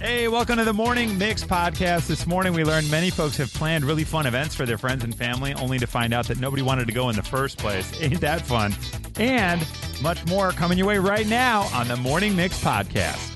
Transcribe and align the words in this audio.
Hey, 0.00 0.28
welcome 0.28 0.58
to 0.58 0.64
the 0.64 0.74
Morning 0.74 1.16
Mix 1.16 1.42
podcast. 1.42 2.06
This 2.06 2.26
morning 2.26 2.52
we 2.52 2.64
learned 2.64 2.90
many 2.90 3.08
folks 3.08 3.38
have 3.38 3.50
planned 3.54 3.82
really 3.82 4.04
fun 4.04 4.26
events 4.26 4.54
for 4.54 4.66
their 4.66 4.76
friends 4.76 5.02
and 5.04 5.14
family, 5.14 5.54
only 5.54 5.78
to 5.78 5.86
find 5.86 6.12
out 6.12 6.28
that 6.28 6.38
nobody 6.38 6.60
wanted 6.60 6.86
to 6.88 6.92
go 6.92 7.08
in 7.08 7.16
the 7.16 7.22
first 7.22 7.56
place. 7.56 7.98
Ain't 8.02 8.20
that 8.20 8.42
fun? 8.42 8.74
And 9.16 9.66
much 10.02 10.24
more 10.26 10.50
coming 10.50 10.76
your 10.76 10.86
way 10.86 10.98
right 10.98 11.26
now 11.26 11.62
on 11.72 11.88
the 11.88 11.96
Morning 11.96 12.36
Mix 12.36 12.62
podcast. 12.62 13.35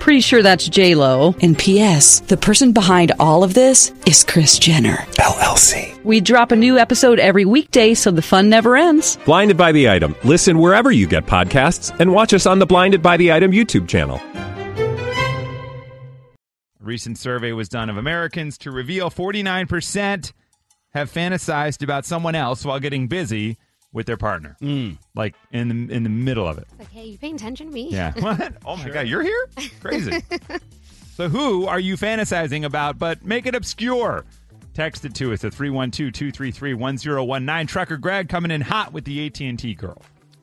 Pretty 0.00 0.20
sure 0.20 0.42
that's 0.42 0.66
J 0.66 0.94
Lo. 0.94 1.36
And 1.42 1.56
P.S. 1.56 2.20
The 2.20 2.38
person 2.38 2.72
behind 2.72 3.12
all 3.20 3.44
of 3.44 3.52
this 3.52 3.92
is 4.06 4.24
Kris 4.24 4.58
Jenner 4.58 4.96
LLC. 5.18 6.02
We 6.04 6.22
drop 6.22 6.52
a 6.52 6.56
new 6.56 6.78
episode 6.78 7.18
every 7.20 7.44
weekday, 7.44 7.92
so 7.92 8.10
the 8.10 8.22
fun 8.22 8.48
never 8.48 8.76
ends. 8.78 9.18
Blinded 9.26 9.58
by 9.58 9.72
the 9.72 9.90
item. 9.90 10.16
Listen 10.24 10.58
wherever 10.58 10.90
you 10.90 11.06
get 11.06 11.26
podcasts, 11.26 11.94
and 12.00 12.12
watch 12.12 12.32
us 12.32 12.46
on 12.46 12.58
the 12.58 12.66
Blinded 12.66 13.02
by 13.02 13.18
the 13.18 13.30
Item 13.30 13.52
YouTube 13.52 13.86
channel. 13.88 14.18
A 16.80 16.84
recent 16.84 17.18
survey 17.18 17.52
was 17.52 17.68
done 17.68 17.90
of 17.90 17.98
Americans 17.98 18.56
to 18.58 18.70
reveal 18.70 19.10
49% 19.10 20.32
have 20.94 21.12
fantasized 21.12 21.82
about 21.82 22.06
someone 22.06 22.34
else 22.34 22.64
while 22.64 22.80
getting 22.80 23.06
busy 23.06 23.58
with 23.92 24.06
their 24.06 24.16
partner. 24.16 24.56
Mm. 24.60 24.98
Like 25.14 25.34
in 25.52 25.68
the 25.68 25.94
in 25.94 26.02
the 26.02 26.10
middle 26.10 26.46
of 26.46 26.58
it. 26.58 26.66
Like, 26.78 26.90
hey, 26.90 27.06
you 27.06 27.18
paying 27.18 27.34
attention 27.34 27.68
to 27.68 27.72
me? 27.72 27.88
Yeah. 27.90 28.12
What? 28.20 28.54
Oh 28.64 28.76
my 28.76 28.90
god, 28.90 29.08
you're 29.08 29.22
here? 29.22 29.48
Crazy. 29.80 30.22
so 31.14 31.28
who 31.28 31.66
are 31.66 31.80
you 31.80 31.96
fantasizing 31.96 32.64
about 32.64 32.98
but 32.98 33.24
make 33.24 33.46
it 33.46 33.54
obscure? 33.54 34.24
Text 34.72 35.04
it 35.04 35.14
to 35.16 35.32
us 35.32 35.44
at 35.44 35.52
312-233-1019. 35.52 37.68
Trucker 37.68 37.96
Greg 37.96 38.28
coming 38.28 38.52
in 38.52 38.60
hot 38.60 38.92
with 38.92 39.04
the 39.04 39.26
AT&T 39.26 39.74
girl. 39.74 40.00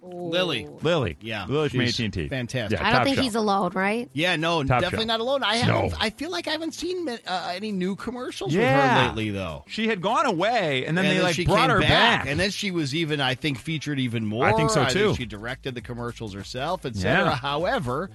Lily. 0.08 0.68
Lily. 0.82 1.18
Yeah, 1.22 1.46
Lily 1.48 1.70
from 1.70 1.82
she's 1.86 2.00
AT&T. 2.00 2.28
fantastic. 2.30 2.80
Yeah, 2.80 2.88
I 2.88 2.92
don't 2.94 3.04
think 3.04 3.16
shelf. 3.16 3.24
he's 3.26 3.36
alone, 3.36 3.72
right? 3.74 4.10
Yeah, 4.14 4.36
no, 4.36 4.64
Top 4.64 4.82
definitely 4.82 5.06
shelf. 5.06 5.08
not 5.08 5.20
alone. 5.20 5.44
I 5.44 5.56
haven't. 5.58 5.92
No. 5.92 5.98
I 6.00 6.10
feel 6.10 6.32
like 6.32 6.48
I 6.48 6.52
haven't 6.52 6.74
seen 6.74 7.08
uh, 7.10 7.52
any 7.54 7.72
new 7.72 7.96
commercials 7.96 8.54
Yeah. 8.54 8.76
with 8.76 8.92
her 9.02 9.08
lately, 9.10 9.30
though. 9.32 9.64
She 9.68 9.88
had 9.88 10.02
gone 10.02 10.26
away 10.26 10.86
and 10.86 10.98
then 10.98 11.06
and 11.06 11.12
they 11.12 11.16
then 11.18 11.24
like 11.24 11.36
she 11.36 11.46
brought 11.46 11.70
her 11.70 11.80
back. 11.82 12.26
and 12.28 12.40
then 12.40 12.50
she 12.52 12.72
was 12.72 12.94
even, 12.96 13.20
I 13.22 13.36
think, 13.36 13.58
featured 13.60 14.00
even 14.00 14.26
more. 14.26 14.46
I 14.46 14.54
think 14.54 14.70
so, 14.70 14.86
too. 14.86 15.16
she 15.16 15.26
directed 15.26 15.76
the 15.76 15.82
commercials 15.82 16.34
herself, 16.34 16.86
etc. 16.86 17.26
Yeah. 17.26 17.36
However, 17.36 18.10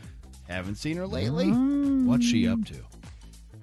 haven't 0.48 0.76
seen 0.76 0.96
her 0.96 1.06
lately. 1.06 1.46
Mm. 1.46 2.06
What's 2.06 2.24
she 2.26 2.46
up 2.48 2.64
to? 2.66 2.74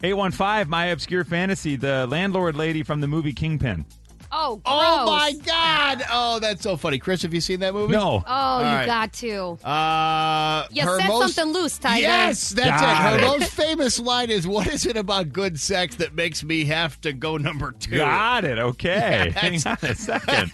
815 0.02 0.70
my 0.70 0.86
obscure 0.86 1.24
fantasy 1.26 1.76
the 1.76 2.08
landlord 2.08 2.56
lady 2.56 2.84
from 2.84 3.02
the 3.02 3.08
movie 3.08 3.34
Kingpin. 3.34 3.86
Oh, 4.32 4.58
gross. 4.58 4.64
Oh 4.80 5.06
my 5.08 5.34
God! 5.44 6.04
Oh, 6.12 6.40
that's 6.40 6.62
so 6.62 6.78
funny. 6.78 7.00
Chris, 7.00 7.24
have 7.24 7.34
you 7.34 7.42
seen 7.42 7.62
that 7.62 7.74
movie? 7.74 7.94
No. 7.94 8.24
Oh, 8.28 8.60
you 8.60 8.66
right. 8.66 8.86
got 8.86 9.12
to. 9.14 9.58
Uh, 9.68 10.68
You 10.72 10.84
her 10.84 11.00
said 11.00 11.08
most, 11.08 11.34
something 11.34 11.54
loose, 11.54 11.78
Tiger. 11.80 12.02
Yes, 12.02 12.50
that's 12.50 12.80
Got 12.82 13.14
it. 13.14 13.18
it. 13.18 13.22
Her 13.22 13.28
most 13.28 13.52
famous 13.52 14.00
line 14.00 14.30
is, 14.30 14.46
"What 14.48 14.68
is 14.68 14.86
it 14.86 14.98
about 14.98 15.34
good 15.34 15.60
sex 15.60 15.96
that 15.96 16.14
makes 16.14 16.44
me 16.44 16.66
have 16.66 17.02
to 17.02 17.12
go 17.14 17.38
number 17.38 17.72
two? 17.72 17.98
Got 17.98 18.46
it. 18.46 18.60
Okay. 18.60 18.90
Yeah, 19.34 19.40
Hang 19.40 19.54
on 19.66 19.78
a 19.82 19.96
second. 19.96 20.52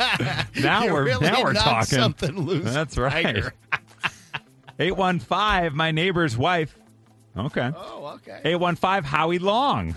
Now 0.63 0.83
You're 0.85 0.93
we're 0.93 1.03
really 1.05 1.27
now 1.27 1.43
we're 1.43 1.53
talking. 1.53 1.99
something 1.99 2.37
loose. 2.39 2.73
That's 2.73 2.97
right. 2.97 3.43
815 4.79 5.75
my 5.75 5.91
neighbor's 5.91 6.37
wife. 6.37 6.77
Okay. 7.37 7.71
Oh, 7.75 8.13
okay. 8.15 8.39
815 8.45 9.03
Howie 9.03 9.39
Long. 9.39 9.95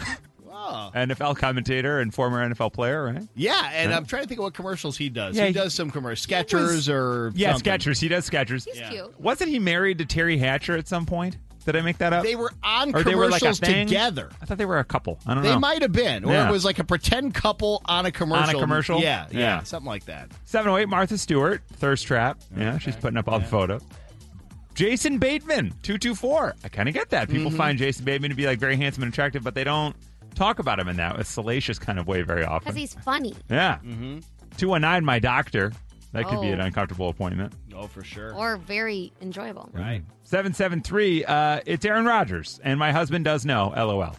Oh. 0.61 0.91
NFL 0.95 1.37
commentator 1.37 2.01
and 2.01 2.13
former 2.13 2.47
NFL 2.49 2.73
player, 2.73 3.05
right? 3.05 3.23
Yeah, 3.37 3.71
and 3.73 3.95
I'm 3.95 4.05
trying 4.07 4.23
to 4.23 4.29
think 4.29 4.41
of 4.41 4.45
what 4.45 4.55
commercials 4.55 4.97
he 4.97 5.09
does. 5.09 5.37
Yeah, 5.37 5.43
he 5.45 5.49
he- 5.49 5.53
does 5.55 5.73
some 5.75 5.91
commercials, 5.91 6.27
Skechers 6.27 6.93
or 6.93 7.31
Yeah, 7.35 7.53
something. 7.53 7.73
Skechers. 7.73 8.01
He 8.01 8.09
does 8.09 8.29
Skechers. 8.29 8.65
He's 8.67 8.79
Yeah. 8.79 8.91
cute. 8.91 9.21
Wasn't 9.21 9.49
he 9.49 9.59
married 9.59 9.99
to 9.99 10.05
Teri 10.05 10.39
Hatcher 10.39 10.77
at 10.77 10.89
some 10.89 11.07
point? 11.07 11.37
Did 11.65 11.77
I 11.77 11.83
make 11.83 11.99
that 11.99 12.13
up? 12.15 12.25
They 12.25 12.35
were 12.35 12.51
on 12.63 12.95
or 12.95 13.03
they 13.03 13.15
were 13.15 13.29
like 13.29 13.43
commercials 13.43 13.61
together. 13.61 14.31
I 14.41 14.47
thought 14.47 14.57
they 14.59 14.65
were 14.65 14.79
a 14.79 14.85
couple. 14.85 15.19
I 15.27 15.35
don't 15.35 15.43
They 15.43 15.51
know. 15.51 15.55
They 15.57 15.61
might 15.61 15.83
have 15.83 15.93
been, 15.93 16.25
or 16.25 16.33
Yeah. 16.33 16.49
it 16.49 16.51
was 16.53 16.65
like 16.65 16.79
a 16.79 16.85
pretend 16.85 17.35
couple 17.35 17.83
on 17.85 18.07
a 18.07 18.11
commercial. 18.11 18.59
A 18.59 18.63
commercial? 18.63 19.01
Yeah, 19.01 19.27
yeah, 19.31 19.39
Yeah. 19.39 19.63
something 19.65 19.87
like 19.87 20.07
that. 20.07 20.31
708 20.47 20.89
Martha 20.89 21.19
Stewart, 21.19 21.63
Thirst 21.75 22.07
Trap. 22.07 22.41
Yeah, 22.57 22.79
she's 22.79 22.97
putting 22.97 23.19
up 23.19 23.29
all 23.29 23.39
the 23.39 23.45
photos. 23.47 23.83
Jason 24.75 25.19
Bateman, 25.19 25.75
224. 25.83 26.55
I 26.65 26.69
kind 26.69 26.89
of 26.89 26.95
get 26.95 27.11
that. 27.11 27.29
People 27.29 27.49
Mm-hmm. 27.49 27.57
find 27.57 27.79
Jason 27.79 28.05
Bateman 28.05 28.31
to 28.31 28.37
be 28.37 28.47
like 28.47 28.59
very 28.61 28.77
handsome 28.77 29.03
and 29.03 29.13
attractive, 29.13 29.43
but 29.43 29.55
they 29.55 29.65
don't 29.65 29.95
talk 30.39 30.59
about 30.59 30.79
him 30.79 30.89
in 30.89 30.97
that 30.97 31.19
a 31.21 31.25
salacious 31.25 31.79
kind 31.79 31.99
of 31.99 32.07
way 32.07 32.23
very 32.23 32.45
often. 32.45 32.65
Because 32.65 32.77
he's 32.77 32.95
funny. 32.95 33.35
yeah. 33.51 33.77
Mm-hmm. 33.85 34.19
219, 34.57 35.05
my 35.05 35.19
doctor. 35.19 35.73
That 36.13 36.25
could 36.27 36.41
be 36.41 36.49
Oh. 36.49 36.53
an 36.55 36.61
uncomfortable 36.61 37.11
appointment. 37.11 37.53
Oh, 37.75 37.87
for 37.87 38.03
sure. 38.03 38.35
Or 38.35 38.57
very 38.57 39.13
enjoyable. 39.21 39.69
right. 39.75 40.03
773, 40.25 41.25
uh, 41.27 41.61
it's 41.67 41.85
Aaron 41.85 42.07
Rodgers, 42.07 42.59
and 42.65 42.79
my 42.79 42.93
husband 42.93 43.25
does 43.27 43.45
know, 43.45 43.73
LOL. 43.77 44.17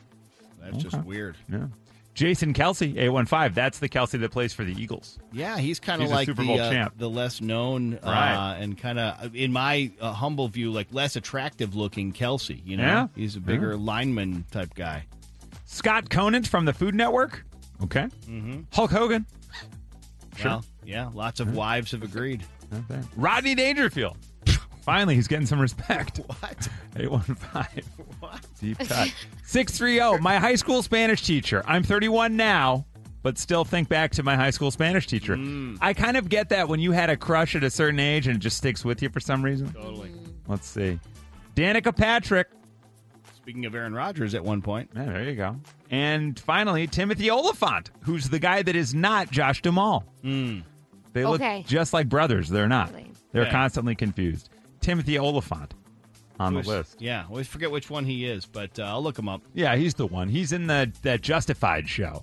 That's 0.61 0.83
just 0.83 1.03
weird. 1.03 1.35
Yeah. 1.51 1.65
Jason 2.13 2.53
Kelce, 2.53 2.93
A15. 2.95 3.53
That's 3.53 3.79
the 3.79 3.87
Kelce 3.89 4.19
that 4.19 4.31
plays 4.31 4.53
for 4.53 4.63
the 4.63 4.73
Eagles. 4.79 5.17
Yeah, 5.31 5.57
he's 5.57 5.79
kind 5.79 6.01
of 6.03 6.09
like 6.09 6.25
Super 6.27 6.41
the 6.41 6.47
Bowl 6.47 6.59
uh, 6.61 6.69
champ. 6.69 6.93
the 6.97 7.09
less 7.09 7.39
known 7.41 7.95
uh, 7.95 7.99
Right. 8.07 8.57
and 8.59 8.77
kind 8.77 8.99
of, 8.99 9.35
in 9.35 9.51
my 9.53 9.91
uh, 10.01 10.11
humble 10.11 10.47
view, 10.47 10.71
like 10.71 10.87
less 10.91 11.15
attractive 11.15 11.75
looking 11.75 12.11
Kelce. 12.13 12.61
You 12.65 12.77
know, 12.77 12.83
Yeah. 12.83 13.07
he's 13.15 13.35
a 13.35 13.39
bigger 13.39 13.77
lineman 13.77 14.45
type 14.51 14.73
guy. 14.75 15.05
Scott 15.71 16.09
Conant 16.09 16.47
from 16.47 16.65
the 16.65 16.73
Food 16.73 16.95
Network. 16.95 17.45
Okay. 17.83 18.07
Mm-hmm. 18.27 18.61
Hulk 18.73 18.89
Hogan. 18.89 19.25
Sure. 20.35 20.49
Well, 20.49 20.65
yeah, 20.83 21.09
lots 21.13 21.39
of 21.39 21.55
wives 21.55 21.91
have 21.91 22.01
agreed. 22.01 22.43
Rodney 23.15 23.53
Dangerfield. 23.53 24.17
Finally, 24.81 25.13
he's 25.15 25.27
getting 25.27 25.45
some 25.45 25.61
respect. 25.61 26.19
What? 26.27 26.67
815. 26.97 27.83
What? 28.19 28.45
Deep 28.59 28.79
cut. 28.79 29.13
630. 29.43 30.21
My 30.21 30.37
high 30.37 30.55
school 30.55 30.81
Spanish 30.81 31.21
teacher. 31.21 31.63
I'm 31.67 31.83
31 31.83 32.35
now, 32.35 32.85
but 33.21 33.37
still 33.37 33.63
think 33.63 33.87
back 33.87 34.11
to 34.13 34.23
my 34.23 34.35
high 34.35 34.49
school 34.49 34.71
Spanish 34.71 35.05
teacher. 35.07 35.37
I 35.79 35.93
kind 35.93 36.17
of 36.17 36.27
get 36.29 36.49
that 36.49 36.67
when 36.67 36.79
you 36.79 36.91
had 36.91 37.09
a 37.09 37.15
crush 37.15 37.55
at 37.55 37.63
a 37.63 37.69
certain 37.69 37.99
age 37.99 38.27
and 38.27 38.35
it 38.35 38.39
just 38.39 38.57
sticks 38.57 38.83
with 38.83 39.01
you 39.03 39.09
for 39.09 39.19
some 39.19 39.45
reason. 39.45 39.71
Totally. 39.71 40.11
Let's 40.47 40.67
see. 40.67 40.99
Danica 41.55 41.95
Patrick. 41.95 42.47
Speaking 43.41 43.65
of 43.65 43.73
Aaron 43.73 43.93
Rodgers, 43.93 44.35
at 44.35 44.43
one 44.43 44.61
point, 44.61 44.89
Yeah, 44.95 45.05
there 45.05 45.23
you 45.23 45.35
go. 45.35 45.55
And 45.89 46.39
finally, 46.39 46.85
Timothy 46.87 47.31
Olyphant, 47.31 47.89
who's 48.01 48.29
the 48.29 48.37
guy 48.39 48.61
that 48.61 48.75
is 48.75 48.93
not 48.93 49.31
Josh 49.31 49.61
Duhamel. 49.61 50.03
They 50.23 51.25
look 51.25 51.41
Okay. 51.41 51.63
just 51.67 51.93
like 51.93 52.07
brothers. 52.09 52.49
They're 52.49 52.67
not. 52.67 52.91
They're 53.31 53.43
Okay. 53.43 53.51
constantly 53.51 53.95
confused. 53.95 54.49
Timothy 54.81 55.17
Olyphant 55.17 55.73
on 56.39 56.53
the 56.53 56.61
list. 56.61 57.01
Yeah, 57.01 57.25
always 57.29 57.47
forget 57.47 57.71
which 57.71 57.89
one 57.89 58.05
he 58.05 58.25
is, 58.25 58.45
but 58.45 58.77
uh, 58.79 58.83
I'll 58.83 59.01
look 59.03 59.17
him 59.17 59.27
up. 59.27 59.41
Yeah, 59.53 59.75
he's 59.75 59.93
the 59.95 60.05
one. 60.07 60.29
He's 60.29 60.51
in 60.51 60.67
the 60.67 60.91
that 61.01 61.21
Justified 61.21 61.89
show. 61.89 62.21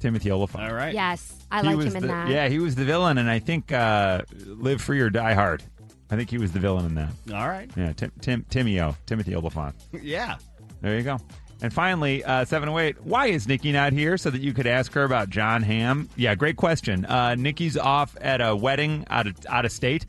Timothy 0.00 0.30
Olyphant. 0.30 0.64
All 0.64 0.74
right. 0.74 0.92
Yes, 0.92 1.32
I 1.50 1.62
He 1.62 1.68
like 1.68 1.86
him 1.86 1.96
in 1.96 2.02
the- 2.02 2.08
that. 2.08 2.28
Yeah, 2.28 2.48
he 2.48 2.58
was 2.58 2.74
the 2.74 2.84
villain, 2.84 3.16
and 3.18 3.30
I 3.30 3.38
think 3.38 3.72
uh, 3.72 4.22
Live 4.44 4.82
Free 4.82 5.00
or 5.00 5.08
Die 5.08 5.32
Hard. 5.34 5.62
I 6.10 6.16
think 6.16 6.30
he 6.30 6.38
was 6.38 6.52
the 6.52 6.60
villain 6.60 6.86
in 6.86 6.94
that. 6.94 7.12
All 7.32 7.48
right. 7.48 7.70
Yeah, 7.76 7.92
Tim, 7.92 8.12
Tim, 8.20 8.46
Timmy 8.50 8.80
O, 8.80 8.94
Timothy 9.06 9.34
Olyphant. 9.34 9.74
yeah. 10.02 10.36
There 10.80 10.96
you 10.96 11.02
go. 11.02 11.18
And 11.62 11.72
finally, 11.72 12.22
uh, 12.24 12.44
708, 12.44 13.04
why 13.04 13.28
is 13.28 13.48
Nikki 13.48 13.72
not 13.72 13.92
here 13.92 14.18
so 14.18 14.28
that 14.30 14.42
you 14.42 14.52
could 14.52 14.66
ask 14.66 14.92
her 14.92 15.04
about 15.04 15.30
Jon 15.30 15.62
Hamm? 15.62 16.08
Yeah, 16.16 16.34
great 16.34 16.56
question. 16.56 17.06
Uh, 17.06 17.36
Nikki's 17.36 17.78
off 17.78 18.16
at 18.20 18.40
a 18.40 18.54
wedding 18.54 19.06
out 19.08 19.26
of, 19.26 19.34
out 19.48 19.64
of 19.64 19.72
state 19.72 20.04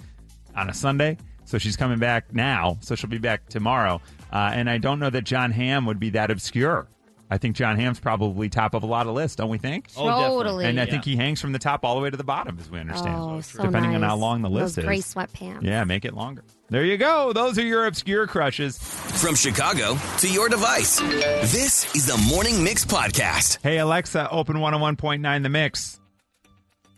on 0.56 0.70
a 0.70 0.74
Sunday, 0.74 1.18
so 1.46 1.58
she's 1.58 1.78
coming 1.78 2.00
back 2.00 2.34
now, 2.34 2.78
so 2.82 2.96
she'll 2.96 3.10
be 3.10 3.20
back 3.20 3.48
tomorrow. 3.48 4.02
Uh, 4.34 4.52
and 4.54 4.70
I 4.70 4.80
don't 4.80 5.00
know 5.00 5.10
that 5.10 5.24
Jon 5.24 5.52
Hamm 5.52 5.86
would 5.86 6.00
be 6.00 6.10
that 6.10 6.30
obscure. 6.30 6.88
I 7.30 7.40
think 7.40 7.56
Jon 7.56 7.76
Hamm's 7.76 8.00
probably 8.00 8.50
top 8.50 8.76
of 8.76 8.84
a 8.84 8.86
lot 8.86 9.08
of 9.08 9.16
lists, 9.16 9.36
don't 9.36 9.50
we 9.50 9.58
think? 9.58 9.88
Oh, 9.98 10.08
definitely. 10.08 10.44
totally. 10.44 10.66
and 10.66 10.80
I 10.80 10.84
yeah. 10.84 10.92
think 10.92 11.06
he 11.06 11.16
hangs 11.16 11.42
from 11.42 11.54
the 11.54 11.60
top 11.60 11.84
all 11.84 11.96
the 11.96 12.02
way 12.02 12.10
to 12.12 12.18
the 12.18 12.24
bottom, 12.24 12.58
as 12.60 12.70
we 12.70 12.80
understand. 12.80 13.16
oh, 13.18 13.42
so 13.42 13.64
depending 13.64 13.96
on 13.96 14.04
how 14.04 14.16
long 14.16 14.44
the 14.44 14.50
list 14.50 14.76
Those 14.76 14.78
is. 14.80 14.86
gray 14.86 15.00
sweatpants. 15.00 15.64
Yeah, 15.64 15.84
make 15.86 16.06
it 16.06 16.14
longer. 16.14 16.44
There 16.70 16.86
you 16.86 16.98
go. 16.98 17.34
Those 17.34 17.58
are 17.58 17.66
your 17.66 17.88
obscure 17.88 18.28
crushes. 18.28 18.78
From 18.78 19.36
Chicago 19.36 19.98
to 20.20 20.28
your 20.32 20.50
device, 20.50 21.00
this 21.00 21.96
is 21.96 22.06
the 22.06 22.18
Morning 22.30 22.64
Mix 22.64 22.86
Podcast. 22.86 23.60
Hey, 23.64 23.80
Alexa, 23.80 24.30
open 24.30 24.58
101.9 24.58 25.44
The 25.44 25.50
Mix. 25.50 26.00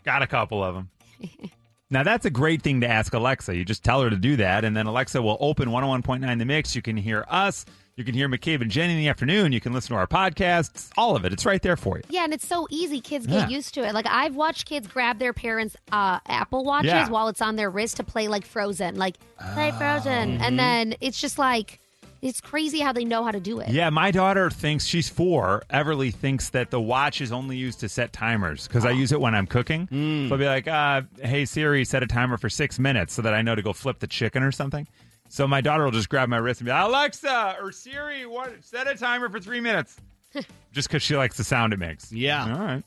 Got 0.03 0.23
a 0.23 0.27
couple 0.27 0.63
of 0.63 0.75
them. 0.75 0.89
now, 1.89 2.03
that's 2.03 2.25
a 2.25 2.29
great 2.29 2.61
thing 2.61 2.81
to 2.81 2.87
ask 2.87 3.13
Alexa. 3.13 3.55
You 3.55 3.63
just 3.65 3.83
tell 3.83 4.01
her 4.01 4.09
to 4.09 4.15
do 4.15 4.37
that, 4.37 4.65
and 4.65 4.75
then 4.75 4.87
Alexa 4.87 5.21
will 5.21 5.37
open 5.39 5.69
101.9 5.69 6.37
The 6.37 6.45
Mix. 6.45 6.75
You 6.75 6.81
can 6.81 6.97
hear 6.97 7.25
us. 7.29 7.65
You 7.97 8.03
can 8.03 8.13
hear 8.13 8.29
McCabe 8.29 8.61
and 8.61 8.69
Jenny 8.69 8.93
in 8.93 8.99
the 8.99 9.07
afternoon. 9.07 9.51
You 9.51 9.59
can 9.59 9.73
listen 9.73 9.95
to 9.95 9.99
our 9.99 10.05
podcasts. 10.05 10.91
All 10.97 11.15
of 11.15 11.25
it. 11.25 11.33
It's 11.33 11.47
right 11.47 11.59
there 11.63 11.75
for 11.75 11.97
you. 11.97 12.03
Yeah, 12.09 12.25
and 12.25 12.31
it's 12.33 12.45
so 12.45 12.67
easy. 12.69 13.01
Kids 13.01 13.25
get 13.25 13.49
Yeah. 13.49 13.55
used 13.57 13.73
to 13.73 13.83
it. 13.87 13.95
Like 13.95 14.05
I've 14.07 14.35
watched 14.35 14.67
kids 14.67 14.87
grab 14.87 15.17
their 15.17 15.33
parents' 15.33 15.75
uh, 15.91 16.19
Apple 16.27 16.63
watches 16.63 16.91
Yeah. 16.91 17.09
while 17.09 17.27
it's 17.27 17.41
on 17.41 17.55
their 17.55 17.71
wrist 17.71 17.97
to 17.97 18.03
play 18.03 18.27
like 18.27 18.45
Frozen, 18.45 18.97
like 18.97 19.15
play 19.55 19.71
Oh. 19.73 19.77
Frozen, 19.79 20.33
Mm-hmm. 20.35 20.43
and 20.43 20.59
then 20.59 20.93
it's 21.01 21.19
just 21.19 21.39
like 21.39 21.79
it's 22.21 22.39
crazy 22.41 22.79
how 22.79 22.91
they 22.91 23.05
know 23.05 23.23
how 23.23 23.31
to 23.31 23.39
do 23.39 23.59
it. 23.59 23.69
Yeah, 23.69 23.89
my 23.91 24.09
daughter 24.11 24.49
thinks 24.51 24.85
she's 24.85 25.07
four. 25.09 25.63
Everly 25.71 26.13
thinks 26.13 26.49
that 26.49 26.69
the 26.71 26.81
watch 26.81 27.19
is 27.21 27.31
only 27.31 27.57
used 27.57 27.79
to 27.79 27.89
set 27.89 28.11
timers 28.13 28.67
because 28.67 28.85
I 28.85 28.91
use 28.91 29.11
it 29.11 29.21
when 29.21 29.33
I'm 29.35 29.45
cooking. 29.47 29.87
So 30.27 30.33
I'll 30.35 30.39
be 30.39 30.45
like, 30.45 30.67
uh, 30.67 31.01
"Hey 31.21 31.45
Siri, 31.45 31.83
set 31.85 32.03
a 32.03 32.07
timer 32.07 32.37
for 32.37 32.49
six 32.49 32.77
minutes 32.77 33.13
so 33.15 33.21
that 33.23 33.33
I 33.33 33.41
know 33.41 33.55
to 33.55 33.61
go 33.63 33.73
flip 33.73 33.99
the 33.99 34.07
chicken 34.07 34.43
or 34.43 34.51
something." 34.51 34.87
So 35.29 35.47
my 35.47 35.61
daughter 35.61 35.83
will 35.83 35.91
just 35.91 36.09
grab 36.09 36.29
my 36.29 36.37
wrist 36.37 36.61
and 36.61 36.65
be 36.65 36.71
like, 36.71 36.85
"Alexa 36.85 37.57
or 37.61 37.71
Siri, 37.71 38.25
what? 38.25 38.63
Set 38.63 38.87
a 38.87 38.95
timer 38.95 39.29
for 39.29 39.39
three 39.39 39.59
minutes," 39.59 39.97
just 40.71 40.87
because 40.87 41.03
she 41.03 41.15
likes 41.15 41.37
the 41.37 41.43
sound 41.43 41.73
it 41.73 41.79
makes. 41.79 42.11
Yeah. 42.11 42.53
All 42.53 42.59
right. 42.65 42.83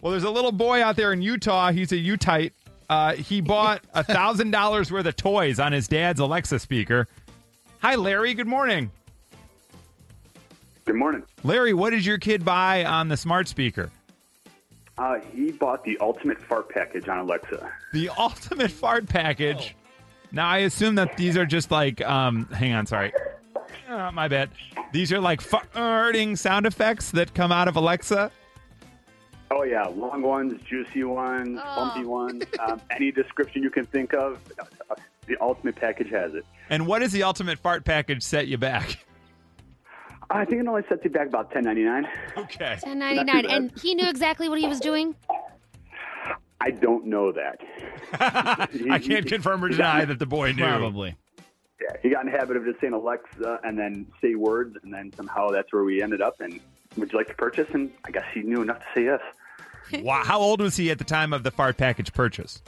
Well, 0.00 0.12
there's 0.12 0.24
a 0.24 0.30
little 0.30 0.52
boy 0.52 0.82
out 0.82 0.96
there 0.96 1.12
in 1.12 1.22
Utah. 1.22 1.72
He's 1.72 1.92
a 1.92 1.96
Utite. 1.96 2.52
Uh, 2.88 3.14
he 3.14 3.40
bought 3.40 3.82
a 3.94 4.02
thousand 4.02 4.50
dollars 4.50 4.90
worth 4.90 5.06
of 5.06 5.16
toys 5.16 5.58
on 5.60 5.72
his 5.72 5.88
dad's 5.88 6.20
Alexa 6.20 6.58
speaker. 6.58 7.06
Hi, 7.80 7.94
Larry. 7.94 8.34
Good 8.34 8.46
morning. 8.46 8.90
Good 10.84 10.96
morning. 10.96 11.22
Larry, 11.44 11.72
what 11.72 11.90
did 11.90 12.04
your 12.04 12.18
kid 12.18 12.44
buy 12.44 12.84
on 12.84 13.08
the 13.08 13.16
smart 13.16 13.48
speaker? 13.48 13.90
Uh, 14.98 15.18
he 15.34 15.52
bought 15.52 15.84
the 15.84 15.96
ultimate 16.00 16.42
fart 16.42 16.68
package 16.68 17.08
on 17.08 17.18
Alexa. 17.18 17.72
The 17.92 18.10
ultimate 18.18 18.70
fart 18.70 19.08
package. 19.08 19.74
Now 20.32 20.48
I 20.48 20.58
assume 20.58 20.94
that 20.96 21.16
these 21.16 21.36
are 21.36 21.46
just 21.46 21.70
like 21.70 22.00
um 22.06 22.46
hang 22.46 22.72
on, 22.72 22.86
sorry. 22.86 23.12
Oh, 23.88 24.10
my 24.12 24.28
bad. 24.28 24.50
These 24.92 25.12
are 25.12 25.20
like 25.20 25.40
farting 25.42 26.38
sound 26.38 26.64
effects 26.66 27.10
that 27.12 27.34
come 27.34 27.50
out 27.52 27.66
of 27.68 27.76
Alexa. 27.76 28.30
Oh 29.50 29.64
yeah, 29.64 29.82
long 29.84 30.22
ones, 30.22 30.60
juicy 30.68 31.02
ones, 31.02 31.58
bumpy 31.76 32.04
ones, 32.04 32.44
um, 32.60 32.80
any 32.90 33.10
description 33.10 33.64
you 33.64 33.70
can 33.70 33.84
think 33.86 34.14
of. 34.14 34.38
uh, 34.60 34.94
The 35.26 35.36
ultimate 35.40 35.74
package 35.74 36.10
has 36.10 36.34
it. 36.34 36.46
And 36.68 36.86
what 36.86 37.00
does 37.00 37.10
the 37.10 37.24
ultimate 37.24 37.58
fart 37.58 37.84
package 37.84 38.22
set 38.22 38.46
you 38.46 38.58
back? 38.58 39.04
I 40.32 40.44
think 40.44 40.62
it 40.62 40.68
only 40.68 40.82
sets 40.88 41.02
you 41.02 41.10
back 41.10 41.26
about 41.26 41.50
ten 41.50 41.64
ninety 41.64 41.82
nine. 41.82 42.06
Okay. 42.36 42.76
Ten 42.80 43.00
ninety 43.00 43.24
nine, 43.24 43.46
and 43.46 43.72
he 43.80 43.96
knew 43.96 44.08
exactly 44.08 44.48
what 44.48 44.60
he 44.60 44.68
was 44.68 44.78
doing. 44.78 45.16
I 46.60 46.70
don't 46.70 47.06
know 47.06 47.32
that. 47.32 47.60
I 48.90 48.98
can't 48.98 49.26
confirm 49.26 49.64
or 49.64 49.68
deny 49.68 50.04
that 50.04 50.18
the 50.18 50.26
boy 50.26 50.52
knew. 50.52 50.62
Probably. 50.64 51.16
Yeah, 51.80 51.96
he 52.02 52.10
got 52.10 52.26
in 52.26 52.30
the 52.32 52.38
habit 52.38 52.56
of 52.58 52.64
just 52.66 52.80
saying 52.80 52.92
Alexa 52.92 53.60
and 53.64 53.78
then 53.78 54.06
say 54.20 54.34
words, 54.34 54.76
and 54.82 54.92
then 54.92 55.12
somehow 55.16 55.48
that's 55.48 55.72
where 55.72 55.84
we 55.84 56.02
ended 56.02 56.20
up. 56.20 56.40
And 56.40 56.60
would 56.96 57.10
you 57.12 57.18
like 57.18 57.28
to 57.28 57.34
purchase? 57.34 57.68
And 57.72 57.90
I 58.04 58.10
guess 58.10 58.24
he 58.34 58.42
knew 58.42 58.60
enough 58.62 58.78
to 58.80 58.84
say 58.94 59.04
yes. 59.04 59.20
Wow, 60.04 60.22
how 60.22 60.38
old 60.38 60.60
was 60.60 60.76
he 60.76 60.90
at 60.92 60.98
the 60.98 61.04
time 61.04 61.32
of 61.32 61.42
the 61.42 61.50
fart 61.50 61.76
package 61.76 62.12
purchase? 62.12 62.62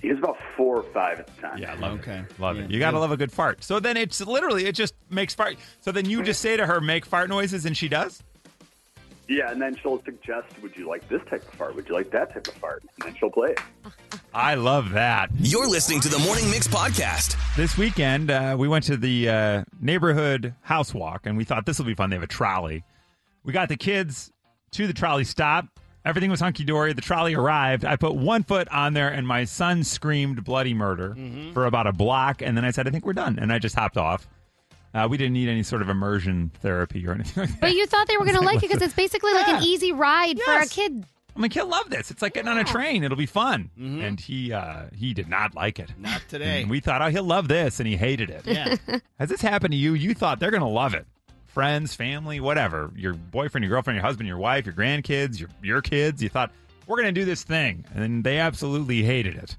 He 0.00 0.10
was 0.10 0.18
about 0.18 0.36
four 0.56 0.76
or 0.76 0.82
five 0.92 1.18
at 1.18 1.26
the 1.26 1.42
time. 1.42 1.58
Yeah, 1.58 1.74
love 1.80 1.98
Okay. 2.00 2.18
it. 2.18 2.38
Love 2.38 2.56
Yeah. 2.56 2.64
it. 2.64 2.70
You 2.70 2.78
got 2.78 2.92
to 2.92 3.00
love 3.00 3.10
a 3.10 3.16
good 3.16 3.32
fart. 3.32 3.64
So 3.64 3.80
then 3.80 3.96
it's 3.96 4.20
literally, 4.20 4.66
it 4.66 4.76
just 4.76 4.94
makes 5.10 5.34
fart. 5.34 5.56
So 5.80 5.90
then 5.90 6.04
you 6.08 6.22
just 6.22 6.40
say 6.40 6.56
to 6.56 6.64
her, 6.66 6.80
make 6.80 7.04
fart 7.04 7.28
noises, 7.30 7.64
and 7.66 7.76
she 7.76 7.88
does? 7.88 8.22
Yeah, 9.28 9.50
and 9.50 9.60
then 9.60 9.76
she'll 9.76 10.02
suggest, 10.04 10.46
"Would 10.62 10.76
you 10.76 10.88
like 10.88 11.08
this 11.08 11.20
type 11.28 11.42
of 11.42 11.54
fart? 11.54 11.74
Would 11.74 11.88
you 11.88 11.94
like 11.94 12.10
that 12.12 12.32
type 12.32 12.46
of 12.46 12.54
fart?" 12.54 12.82
And 12.82 13.08
then 13.08 13.16
she'll 13.18 13.30
play 13.30 13.50
it. 13.50 13.60
I 14.34 14.54
love 14.54 14.90
that. 14.90 15.30
You're 15.38 15.66
listening 15.68 16.00
to 16.00 16.08
the 16.08 16.18
Morning 16.18 16.48
Mix 16.50 16.68
Podcast. 16.68 17.36
This 17.56 17.76
weekend, 17.78 18.30
uh, 18.30 18.54
we 18.58 18.68
went 18.68 18.84
to 18.84 18.96
the 18.96 19.28
uh, 19.28 19.64
neighborhood 19.80 20.54
house 20.60 20.92
walk, 20.92 21.22
and 21.24 21.36
we 21.36 21.44
thought 21.44 21.64
this 21.66 21.78
will 21.78 21.86
be 21.86 21.94
fun. 21.94 22.10
They 22.10 22.16
have 22.16 22.22
a 22.22 22.26
trolley. 22.28 22.84
We 23.44 23.52
got 23.52 23.68
the 23.68 23.76
kids 23.76 24.30
to 24.72 24.86
the 24.86 24.92
trolley 24.92 25.24
stop. 25.24 25.66
Everything 26.04 26.30
was 26.30 26.38
hunky 26.38 26.62
dory. 26.64 26.92
The 26.92 27.00
trolley 27.00 27.34
arrived. 27.34 27.84
I 27.84 27.96
put 27.96 28.14
one 28.14 28.44
foot 28.44 28.68
on 28.68 28.92
there, 28.92 29.08
and 29.08 29.26
my 29.26 29.44
son 29.44 29.82
screamed 29.82 30.44
bloody 30.44 30.72
murder 30.74 31.16
for 31.52 31.66
about 31.66 31.88
a 31.88 31.92
block. 31.92 32.42
And 32.42 32.56
then 32.56 32.64
I 32.64 32.70
said, 32.70 32.86
I 32.86 32.92
think 32.92 33.04
we're 33.04 33.12
done. 33.12 33.38
And 33.40 33.52
I 33.52 33.58
just 33.58 33.74
hopped 33.74 33.96
off. 33.96 34.28
Uh, 34.96 35.06
we 35.06 35.18
didn't 35.18 35.34
need 35.34 35.48
any 35.48 35.62
sort 35.62 35.82
of 35.82 35.90
immersion 35.90 36.50
therapy 36.60 37.06
or 37.06 37.12
anything 37.12 37.42
like 37.42 37.50
that. 37.50 37.60
But 37.60 37.74
you 37.74 37.84
thought 37.86 38.08
they 38.08 38.16
were 38.16 38.24
going 38.24 38.36
to 38.38 38.44
like 38.44 38.58
it 38.58 38.62
because 38.62 38.80
it's 38.80 38.94
basically 38.94 39.34
like 39.34 39.48
an 39.48 39.62
easy 39.62 39.92
ride 39.92 40.40
for 40.40 40.52
a 40.52 40.66
kid. 40.66 41.04
I 41.36 41.38
mean, 41.38 41.50
he'll 41.50 41.68
love 41.68 41.90
this. 41.90 42.10
It's 42.10 42.22
like 42.22 42.32
getting 42.32 42.48
on 42.48 42.56
a 42.56 42.64
train. 42.64 43.04
It'll 43.04 43.16
be 43.16 43.26
fun. 43.26 43.70
And 43.76 44.18
he 44.18 44.54
uh, 44.54 44.84
he 44.94 45.12
did 45.12 45.28
not 45.28 45.54
like 45.54 45.78
it. 45.78 45.90
Not 45.98 46.22
today. 46.28 46.62
And 46.62 46.70
we 46.70 46.80
thought, 46.80 47.02
oh, 47.02 47.08
he'll 47.08 47.24
love 47.24 47.46
this, 47.48 47.78
and 47.78 47.86
he 47.86 47.94
hated 47.94 48.30
it. 48.30 48.46
yeah. 48.46 48.76
Has 49.18 49.28
this 49.28 49.42
happened 49.42 49.72
to 49.72 49.76
you? 49.76 49.92
You 49.92 50.14
thought 50.14 50.40
they're 50.40 50.50
going 50.50 50.62
to 50.62 50.66
love 50.68 50.94
it. 50.94 51.06
Friends, 51.44 51.94
family, 51.94 52.40
whatever. 52.40 52.90
Your 52.96 53.12
boyfriend, 53.12 53.64
your 53.64 53.70
girlfriend, 53.74 53.96
your 53.96 54.04
husband, 54.04 54.26
your 54.28 54.38
wife, 54.38 54.64
your 54.64 54.74
grandkids, 54.74 55.38
your 55.38 55.50
your 55.62 55.82
kids. 55.82 56.22
You 56.22 56.30
thought 56.30 56.52
we're 56.86 56.96
going 56.96 57.14
to 57.14 57.20
do 57.20 57.26
this 57.26 57.42
thing, 57.42 57.84
and 57.94 58.24
they 58.24 58.38
absolutely 58.38 59.02
hated 59.02 59.36
it. 59.36 59.56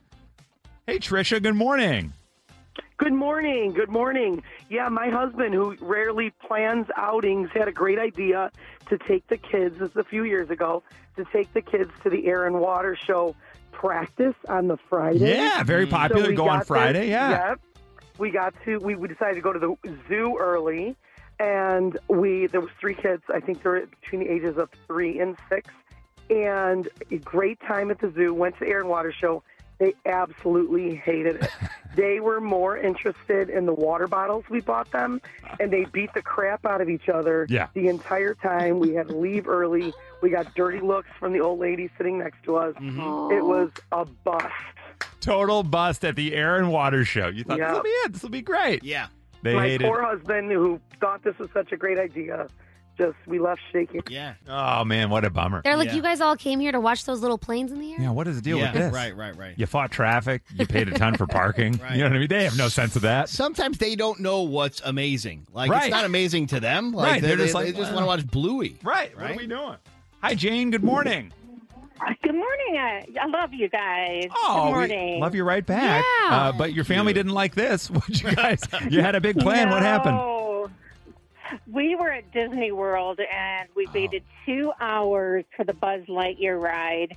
Hey, 0.88 0.98
Trisha. 0.98 1.44
Good 1.44 1.56
morning. 1.56 2.14
Good 2.98 3.14
morning. 3.14 3.74
Good 3.74 3.90
morning. 3.90 4.44
Yeah, 4.70 4.90
my 4.90 5.10
husband, 5.10 5.54
who 5.54 5.76
rarely 5.80 6.32
plans 6.48 6.88
outings, 6.96 7.50
had 7.54 7.68
a 7.68 7.72
great 7.72 8.00
idea 8.00 8.52
to 8.90 8.98
take 8.98 9.28
the 9.28 9.38
kids. 9.38 9.78
This 9.80 9.92
is 9.92 9.96
a 9.98 10.04
few 10.04 10.24
years 10.24 10.50
ago 10.50 10.84
to 11.16 11.26
take 11.32 11.54
the 11.54 11.62
kids 11.62 11.92
to 12.04 12.10
the 12.10 12.28
Air 12.28 12.46
and 12.48 12.60
Water 12.60 12.96
Show 12.96 13.36
practice 13.72 14.36
on 14.50 14.68
the 14.68 14.78
Friday. 14.90 15.36
Yeah, 15.36 15.64
very 15.64 15.86
mm-hmm. 15.86 15.96
popular. 15.96 16.24
So 16.24 16.30
we 16.30 16.36
Go 16.36 16.50
on 16.50 16.64
Friday. 16.64 17.02
this- 17.02 17.10
Yeah. 17.10 17.50
Yep. 17.50 17.62
We 18.18 18.32
got 18.32 18.56
to. 18.66 18.78
We, 18.80 18.96
we 18.96 19.08
decided 19.08 19.36
to 19.36 19.42
go 19.42 19.54
to 19.54 19.60
the 19.60 19.76
zoo 20.08 20.38
early, 20.40 20.96
and 21.40 22.00
we 22.08 22.48
there 22.48 22.62
was 22.62 22.72
three 22.80 22.96
kids. 22.96 23.22
I 23.32 23.40
think 23.40 23.62
they 23.62 23.70
were 23.70 23.86
between 24.02 24.22
the 24.22 24.32
ages 24.32 24.58
of 24.58 24.70
three 24.88 25.20
and 25.20 25.38
six, 25.50 25.70
and 26.32 26.90
a 27.12 27.18
great 27.20 27.60
time 27.62 27.92
at 27.92 28.00
the 28.00 28.12
zoo. 28.16 28.34
Went 28.34 28.58
to 28.58 28.66
the 28.66 28.72
Air 28.72 28.80
and 28.80 28.90
Water 28.90 29.14
Show. 29.14 29.44
They 29.80 29.94
absolutely 30.06 30.96
hated 30.96 31.36
it. 31.44 31.50
they 31.96 32.20
were 32.20 32.42
more 32.42 32.78
interested 32.78 33.50
in 33.50 33.66
the 33.66 33.74
water 33.74 34.08
bottles 34.08 34.46
we 34.50 34.60
bought 34.62 34.92
them, 34.92 35.22
and 35.60 35.72
they 35.72 35.86
beat 35.86 36.14
the 36.14 36.22
crap 36.22 36.66
out 36.66 36.82
of 36.82 36.90
each 36.90 37.10
other 37.10 37.46
Yeah. 37.50 37.68
the 37.74 37.88
entire 37.88 38.34
time. 38.34 38.80
We 38.80 38.94
had 38.96 39.08
to 39.10 39.16
leave 39.16 39.48
early. 39.48 39.94
We 40.22 40.30
got 40.32 40.54
dirty 40.56 40.80
looks 40.80 41.10
from 41.20 41.32
the 41.34 41.42
old 41.42 41.60
lady 41.60 41.90
sitting 41.98 42.18
next 42.18 42.44
to 42.46 42.56
us. 42.58 42.74
Mm-hmm. 42.76 43.38
It 43.38 43.46
was 43.46 43.70
a 43.92 44.06
bust. 44.06 44.48
Total 45.22 45.62
bust 45.64 46.04
at 46.06 46.16
the 46.16 46.34
Air 46.34 46.58
and 46.58 46.72
Water 46.72 47.06
Show. 47.06 47.28
You 47.28 47.44
thought 47.44 47.60
Yeah. 47.60 47.68
this 47.70 47.76
will 47.78 47.84
be 47.84 47.90
it. 47.90 48.14
This 48.14 48.24
will 48.24 48.30
be 48.30 48.42
great. 48.42 48.84
Yeah. 48.84 49.08
They 49.44 49.54
My 49.54 49.68
hated. 49.68 49.86
poor 49.88 50.02
husband, 50.02 50.52
who 50.52 50.80
thought 51.00 51.24
this 51.24 51.38
was 51.38 51.50
such 51.54 51.72
a 51.72 51.78
great 51.78 52.00
idea, 52.00 52.48
just 52.98 53.16
we 53.26 53.40
left 53.40 53.62
shaking. 53.72 54.02
Yeah. 54.10 54.34
Oh 54.48 54.84
man, 54.84 55.10
what 55.10 55.24
a 55.26 55.30
bummer. 55.30 55.62
They're 55.64 55.78
like, 55.78 55.90
Yeah. 55.90 55.96
you 55.96 56.02
guys 56.02 56.20
all 56.22 56.36
came 56.36 56.60
here 56.60 56.72
to 56.72 56.80
watch 56.80 57.06
those 57.06 57.22
little 57.22 57.38
planes 57.38 57.72
in 57.72 57.80
the 57.80 57.92
air. 57.94 58.02
Yeah, 58.02 58.10
what 58.12 58.28
is 58.28 58.36
the 58.36 58.42
deal 58.42 58.58
yeah. 58.58 58.72
with 58.72 58.82
this? 58.82 58.94
Right, 58.94 59.16
right, 59.16 59.36
right. 59.38 59.54
You 59.58 59.66
fought 59.66 59.92
traffic. 59.92 60.42
You 60.56 60.66
paid 60.66 60.88
a 60.88 60.92
ton 60.92 61.16
for 61.16 61.28
parking. 61.28 61.74
Right. 61.82 61.94
You 61.94 62.00
know 62.00 62.10
what 62.10 62.16
I 62.16 62.20
mean? 62.20 62.28
They 62.28 62.44
have 62.44 62.58
no 62.58 62.68
sense 62.70 62.96
of 62.96 63.04
that. 63.04 63.30
Sometimes 63.30 63.78
they 63.78 63.96
don't 63.96 64.20
know 64.20 64.42
what's 64.42 64.82
amazing. 64.84 65.46
Like 65.54 65.72
Right. 65.72 65.84
it's 65.84 65.92
not 65.92 66.06
amazing 66.06 66.48
to 66.48 66.60
them. 66.60 66.92
Like 66.92 67.12
Right, 67.12 67.22
they, 67.22 67.28
they're 67.30 67.38
just 67.38 67.50
they- 67.54 67.54
like, 67.54 67.66
they 67.68 67.80
just 67.80 67.92
want 67.94 68.04
to 68.04 68.08
watch 68.08 68.26
Bluey. 68.28 68.78
Right. 68.84 69.16
Right. 69.16 69.16
What 69.16 69.24
are 69.24 69.28
Right? 69.30 69.38
we 69.38 69.48
doing? 69.48 69.76
Hi, 70.22 70.34
Jane. 70.34 70.72
Good 70.72 70.84
morning. 70.84 71.32
Good 72.22 72.36
morning. 72.36 72.78
I, 72.78 73.08
I 73.20 73.26
love 73.26 73.54
you 73.54 73.70
guys. 73.70 74.28
Oh, 74.36 74.56
Good 74.56 74.66
we 74.66 74.72
morning. 74.72 75.20
love 75.20 75.34
you 75.34 75.44
right 75.44 75.66
back. 75.66 76.06
Yeah. 76.22 76.30
Uh, 76.36 76.52
but 76.52 76.72
your 76.74 76.86
family 76.86 77.12
didn't 77.12 77.32
like 77.34 77.56
this. 77.56 77.90
What 77.92 78.22
you 78.22 78.32
guys? 78.36 78.62
You 78.90 79.02
had 79.02 79.16
a 79.16 79.22
big 79.22 79.38
plan. 79.40 79.70
What 79.72 79.82
happened? 79.82 80.16
No. 80.18 80.37
We 81.68 81.96
were 81.96 82.10
at 82.12 82.32
Disney 82.32 82.72
World 82.72 83.20
and 83.20 83.70
we 83.76 83.86
oh. 83.88 83.92
waited 83.94 84.24
two 84.46 84.72
hours 84.80 85.46
for 85.56 85.64
the 85.64 85.74
Buzz 85.74 86.02
Lightyear 86.08 86.60
ride. 86.62 87.16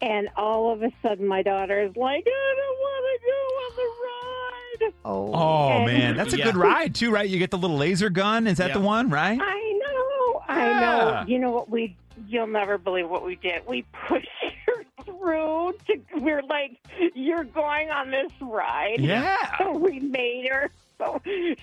And 0.00 0.28
all 0.36 0.70
of 0.72 0.82
a 0.82 0.90
sudden, 1.02 1.26
my 1.26 1.42
daughter 1.42 1.80
is 1.82 1.96
like, 1.96 2.24
I 2.26 2.54
don't 2.56 2.78
want 2.78 3.04
to 3.10 3.26
go 3.26 3.42
on 3.64 3.76
the 3.76 4.86
ride. 4.86 4.92
Oh, 5.04 5.32
oh 5.34 5.68
And- 5.78 5.86
man, 5.86 6.16
that's 6.16 6.34
a 6.34 6.38
Yeah. 6.38 6.44
good 6.44 6.56
ride 6.68 6.94
too, 6.94 7.10
right? 7.10 7.28
You 7.28 7.38
get 7.38 7.50
the 7.50 7.58
little 7.58 7.76
laser 7.76 8.08
gun. 8.10 8.46
Is 8.46 8.58
that 8.58 8.68
Yeah. 8.68 8.74
the 8.74 8.80
one, 8.80 9.10
right? 9.10 9.38
I 9.40 9.80
know. 9.86 10.42
I 10.48 10.66
Yeah. 10.66 10.80
know. 10.80 11.24
You 11.26 11.38
know 11.40 11.50
what 11.50 11.68
we? 11.68 11.96
You'll 12.26 12.46
never 12.46 12.78
believe 12.78 13.08
what 13.08 13.24
we 13.24 13.36
did. 13.36 13.66
We 13.66 13.84
pushed 14.06 14.28
her 14.66 14.84
through. 15.04 15.74
To, 15.86 16.00
we're 16.20 16.42
like, 16.42 16.76
you're 17.14 17.44
going 17.44 17.90
on 17.90 18.10
this 18.10 18.30
ride. 18.40 19.00
Yeah. 19.00 19.36
So 19.58 19.72
we 19.72 19.98
made 20.00 20.48
her. 20.48 20.70
So 20.98 21.20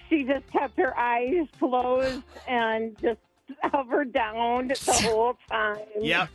she 0.09 0.23
just 0.23 0.47
kept 0.51 0.77
her 0.77 0.97
eyes 0.97 1.47
closed 1.59 2.23
and 2.47 2.97
just 3.01 3.19
hover 3.63 4.05
down 4.05 4.69
the 4.69 5.01
whole 5.05 5.37
time. 5.49 5.77
Yep. 5.99 6.29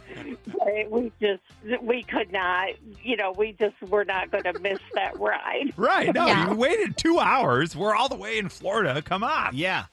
But 0.46 0.90
We 0.90 1.12
just 1.20 1.42
we 1.82 2.02
could 2.02 2.30
not. 2.30 2.68
You 3.02 3.16
know, 3.16 3.32
we 3.32 3.52
just 3.52 3.80
were 3.88 4.04
not 4.04 4.30
going 4.30 4.44
to 4.44 4.58
miss 4.60 4.78
that 4.94 5.18
ride. 5.18 5.72
Right. 5.76 6.14
No, 6.14 6.26
Yeah. 6.26 6.50
you 6.50 6.56
waited 6.56 6.96
two 6.96 7.18
hours. 7.18 7.74
We're 7.74 7.94
all 7.94 8.08
the 8.08 8.16
way 8.16 8.38
in 8.38 8.48
Florida. 8.48 9.02
Come 9.02 9.24
on. 9.24 9.56
Yeah. 9.56 9.86